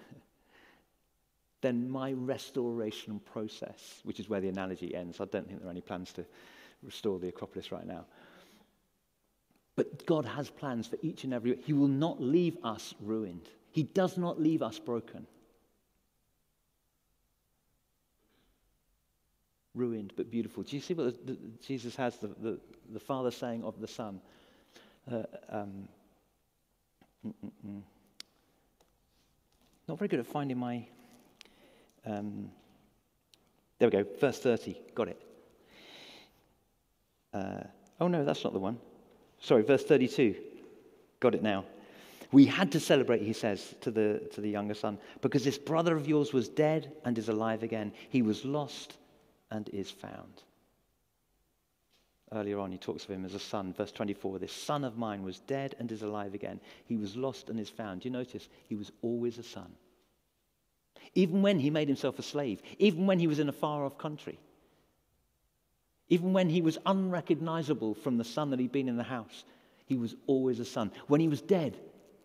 then 1.60 1.88
my 1.90 2.12
restoration 2.12 3.20
process, 3.20 4.00
which 4.04 4.20
is 4.20 4.28
where 4.28 4.40
the 4.40 4.48
analogy 4.48 4.94
ends, 4.94 5.20
I 5.20 5.24
don't 5.26 5.46
think 5.46 5.60
there 5.60 5.68
are 5.68 5.72
any 5.72 5.80
plans 5.80 6.12
to 6.14 6.24
restore 6.82 7.18
the 7.18 7.28
Acropolis 7.28 7.72
right 7.72 7.86
now 7.86 8.04
but 9.78 10.04
God 10.06 10.24
has 10.24 10.50
plans 10.50 10.88
for 10.88 10.98
each 11.02 11.22
and 11.22 11.32
every. 11.32 11.56
He 11.64 11.72
will 11.72 11.86
not 11.86 12.20
leave 12.20 12.56
us 12.64 12.96
ruined. 13.00 13.48
He 13.70 13.84
does 13.84 14.18
not 14.18 14.40
leave 14.40 14.60
us 14.60 14.80
broken. 14.80 15.24
Ruined 19.78 20.12
but 20.16 20.28
beautiful. 20.28 20.64
Do 20.64 20.74
you 20.74 20.82
see 20.82 20.94
what 20.94 21.24
the, 21.24 21.32
the, 21.32 21.38
Jesus 21.64 21.94
has 21.94 22.16
the, 22.16 22.26
the, 22.40 22.58
the, 22.92 22.98
Father 22.98 23.30
saying 23.30 23.62
of 23.62 23.80
the 23.80 23.86
Son? 23.86 24.20
Uh, 25.08 25.22
um, 25.48 25.88
mm, 27.24 27.32
mm, 27.44 27.50
mm. 27.64 27.82
Not 29.86 29.98
very 29.98 30.08
good 30.08 30.18
at 30.18 30.26
finding 30.26 30.58
my. 30.58 30.84
Um, 32.04 32.50
there 33.78 33.88
we 33.88 34.02
go, 34.02 34.04
verse 34.18 34.40
30. 34.40 34.76
Got 34.96 35.08
it. 35.08 35.22
Uh, 37.32 37.60
oh 38.00 38.08
no, 38.08 38.24
that's 38.24 38.42
not 38.42 38.52
the 38.52 38.58
one. 38.58 38.78
Sorry, 39.38 39.62
verse 39.62 39.84
32. 39.84 40.34
Got 41.20 41.36
it 41.36 41.42
now. 41.44 41.64
We 42.32 42.46
had 42.46 42.72
to 42.72 42.80
celebrate, 42.80 43.22
he 43.22 43.32
says 43.32 43.76
to 43.82 43.92
the, 43.92 44.28
to 44.34 44.40
the 44.40 44.50
younger 44.50 44.74
son, 44.74 44.98
because 45.22 45.44
this 45.44 45.56
brother 45.56 45.96
of 45.96 46.08
yours 46.08 46.32
was 46.32 46.48
dead 46.48 46.92
and 47.04 47.16
is 47.16 47.28
alive 47.28 47.62
again. 47.62 47.92
He 48.10 48.22
was 48.22 48.44
lost 48.44 48.96
and 49.50 49.68
is 49.70 49.90
found. 49.90 50.42
Earlier 52.30 52.58
on, 52.58 52.70
he 52.70 52.78
talks 52.78 53.04
of 53.04 53.10
him 53.10 53.24
as 53.24 53.34
a 53.34 53.38
son. 53.38 53.72
Verse 53.72 53.92
24 53.92 54.38
This 54.38 54.52
son 54.52 54.84
of 54.84 54.98
mine 54.98 55.22
was 55.22 55.40
dead 55.40 55.74
and 55.78 55.90
is 55.90 56.02
alive 56.02 56.34
again. 56.34 56.60
He 56.84 56.96
was 56.96 57.16
lost 57.16 57.48
and 57.48 57.58
is 57.58 57.70
found. 57.70 58.02
Do 58.02 58.08
you 58.08 58.12
notice? 58.12 58.48
He 58.68 58.74
was 58.74 58.92
always 59.00 59.38
a 59.38 59.42
son. 59.42 59.70
Even 61.14 61.40
when 61.40 61.58
he 61.58 61.70
made 61.70 61.88
himself 61.88 62.18
a 62.18 62.22
slave, 62.22 62.60
even 62.78 63.06
when 63.06 63.18
he 63.18 63.26
was 63.26 63.38
in 63.38 63.48
a 63.48 63.52
far 63.52 63.84
off 63.84 63.96
country, 63.96 64.38
even 66.10 66.32
when 66.32 66.50
he 66.50 66.60
was 66.60 66.78
unrecognizable 66.84 67.94
from 67.94 68.18
the 68.18 68.24
son 68.24 68.50
that 68.50 68.60
he'd 68.60 68.72
been 68.72 68.88
in 68.88 68.96
the 68.96 69.02
house, 69.02 69.44
he 69.86 69.96
was 69.96 70.14
always 70.26 70.60
a 70.60 70.64
son. 70.64 70.90
When 71.06 71.20
he 71.20 71.28
was 71.28 71.40
dead, 71.40 71.78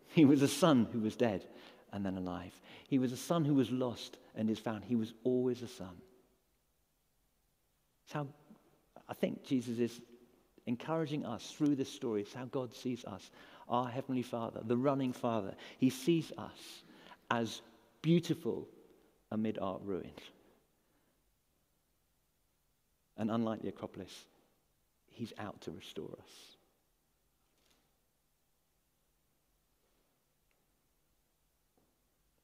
he 0.10 0.26
was 0.26 0.42
a 0.42 0.48
son 0.48 0.88
who 0.92 1.00
was 1.00 1.16
dead 1.16 1.46
and 1.94 2.06
then 2.06 2.18
alive. 2.18 2.54
He 2.88 3.00
was 3.00 3.14
a 3.14 3.18
son 3.18 3.46
who 3.46 3.54
was 3.54 3.72
lost 3.72 4.18
and 4.36 4.50
is 4.50 4.60
found. 4.60 4.84
He 4.84 4.96
was 4.96 5.14
always 5.24 5.62
a 5.62 5.68
son. 5.68 5.96
It's 8.06 8.14
how 8.14 8.28
I 9.08 9.14
think 9.14 9.44
Jesus 9.44 9.80
is 9.80 10.02
encouraging 10.66 11.26
us 11.26 11.52
through 11.52 11.76
this 11.76 11.92
story. 11.92 12.22
It's 12.22 12.34
how 12.34 12.46
God 12.46 12.74
sees 12.74 13.04
us, 13.06 13.30
our 13.68 13.88
Heavenly 13.88 14.22
Father, 14.22 14.62
the 14.64 14.78
running 14.78 15.14
Father. 15.14 15.56
He 15.78 15.90
sees 15.90 16.32
us 16.38 16.84
as 17.30 17.62
beautiful 18.02 18.68
amid 19.32 19.58
our 19.60 19.80
ruins. 19.84 20.20
And 23.18 23.30
unlike 23.30 23.62
the 23.62 23.70
Acropolis, 23.70 24.26
he's 25.12 25.34
out 25.38 25.62
to 25.62 25.72
restore 25.72 26.12
us. 26.20 26.32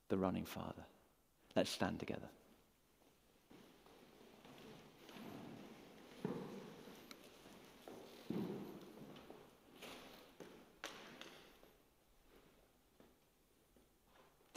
The 0.10 0.17
running 0.17 0.45
Father. 0.45 0.84
Let's 1.56 1.69
stand 1.69 2.00
together. 2.00 2.30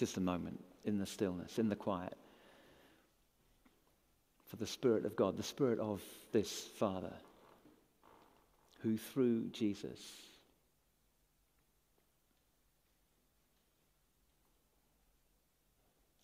Just 0.02 0.16
a 0.16 0.20
moment 0.20 0.64
in 0.84 0.98
the 0.98 1.06
stillness, 1.06 1.60
in 1.60 1.68
the 1.68 1.76
quiet 1.76 2.16
for 4.46 4.56
the 4.56 4.66
Spirit 4.66 5.06
of 5.06 5.14
God, 5.14 5.36
the 5.36 5.44
Spirit 5.44 5.78
of 5.78 6.02
this 6.32 6.50
Father, 6.76 7.12
who 8.80 8.96
through 8.96 9.50
Jesus 9.50 10.00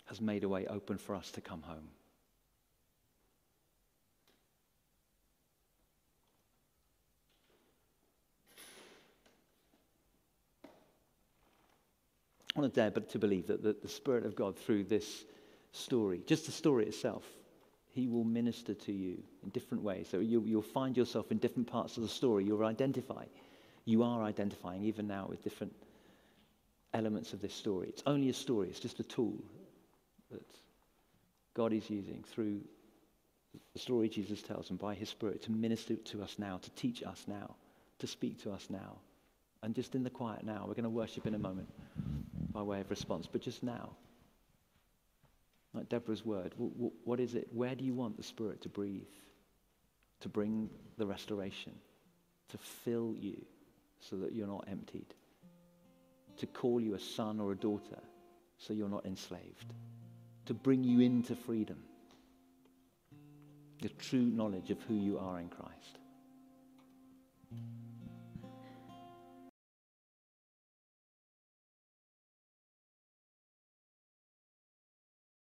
has 0.06 0.20
made 0.20 0.42
a 0.42 0.48
way 0.48 0.66
open 0.66 0.98
for 0.98 1.14
us 1.14 1.30
to 1.30 1.40
come 1.40 1.62
home. 1.62 1.86
Want 12.58 12.72
to 12.72 12.80
dare 12.80 12.90
but 12.90 13.10
to 13.10 13.18
believe 13.18 13.46
that 13.46 13.62
the, 13.62 13.74
the 13.80 13.88
Spirit 13.88 14.26
of 14.26 14.34
God 14.34 14.56
through 14.56 14.84
this 14.84 15.24
story, 15.72 16.22
just 16.26 16.46
the 16.46 16.52
story 16.52 16.86
itself, 16.86 17.24
he 17.92 18.06
will 18.06 18.24
minister 18.24 18.74
to 18.74 18.92
you 18.92 19.22
in 19.42 19.50
different 19.50 19.82
ways. 19.82 20.08
So 20.10 20.18
you, 20.18 20.42
you'll 20.44 20.62
find 20.62 20.96
yourself 20.96 21.30
in 21.32 21.38
different 21.38 21.68
parts 21.68 21.96
of 21.96 22.02
the 22.02 22.08
story. 22.08 22.44
You'll 22.44 22.64
identify. 22.64 23.24
You 23.84 24.02
are 24.02 24.22
identifying 24.22 24.84
even 24.84 25.06
now 25.06 25.26
with 25.28 25.42
different 25.42 25.74
elements 26.94 27.32
of 27.32 27.40
this 27.40 27.54
story. 27.54 27.88
It's 27.88 28.02
only 28.06 28.28
a 28.28 28.34
story, 28.34 28.68
it's 28.68 28.80
just 28.80 29.00
a 29.00 29.04
tool 29.04 29.34
that 30.30 30.46
God 31.54 31.72
is 31.72 31.88
using 31.88 32.24
through 32.34 32.60
the 33.72 33.78
story 33.78 34.08
Jesus 34.08 34.42
tells 34.42 34.70
and 34.70 34.78
by 34.78 34.94
his 34.94 35.08
Spirit 35.08 35.42
to 35.44 35.52
minister 35.52 35.96
to 35.96 36.22
us 36.22 36.36
now, 36.38 36.58
to 36.62 36.70
teach 36.70 37.02
us 37.02 37.24
now, 37.26 37.56
to 37.98 38.06
speak 38.06 38.42
to 38.42 38.52
us 38.52 38.68
now 38.68 38.98
And 39.62 39.74
just 39.74 39.94
in 39.94 40.04
the 40.04 40.10
quiet 40.10 40.44
now, 40.44 40.64
we're 40.66 40.74
going 40.74 40.84
to 40.84 40.90
worship 40.90 41.26
in 41.26 41.34
a 41.34 41.38
moment 41.38 41.68
by 42.58 42.64
way 42.64 42.80
of 42.80 42.90
response, 42.90 43.28
but 43.30 43.40
just 43.40 43.62
now, 43.62 43.90
like 45.74 45.88
Deborah's 45.88 46.24
word, 46.24 46.54
what 47.04 47.20
is 47.20 47.36
it? 47.36 47.46
Where 47.52 47.76
do 47.76 47.84
you 47.84 47.94
want 47.94 48.16
the 48.16 48.24
Spirit 48.24 48.62
to 48.62 48.68
breathe, 48.68 49.06
to 50.22 50.28
bring 50.28 50.68
the 50.96 51.06
restoration, 51.06 51.72
to 52.48 52.58
fill 52.58 53.14
you 53.16 53.44
so 54.00 54.16
that 54.16 54.32
you're 54.32 54.48
not 54.48 54.64
emptied, 54.68 55.06
to 56.38 56.46
call 56.46 56.80
you 56.80 56.94
a 56.94 56.98
son 56.98 57.38
or 57.38 57.52
a 57.52 57.56
daughter 57.56 58.00
so 58.56 58.72
you're 58.72 58.88
not 58.88 59.06
enslaved, 59.06 59.72
to 60.46 60.52
bring 60.52 60.82
you 60.82 60.98
into 60.98 61.36
freedom, 61.36 61.78
the 63.82 63.88
true 63.88 64.26
knowledge 64.26 64.72
of 64.72 64.82
who 64.88 64.94
you 64.94 65.16
are 65.16 65.38
in 65.38 65.48
Christ? 65.48 65.98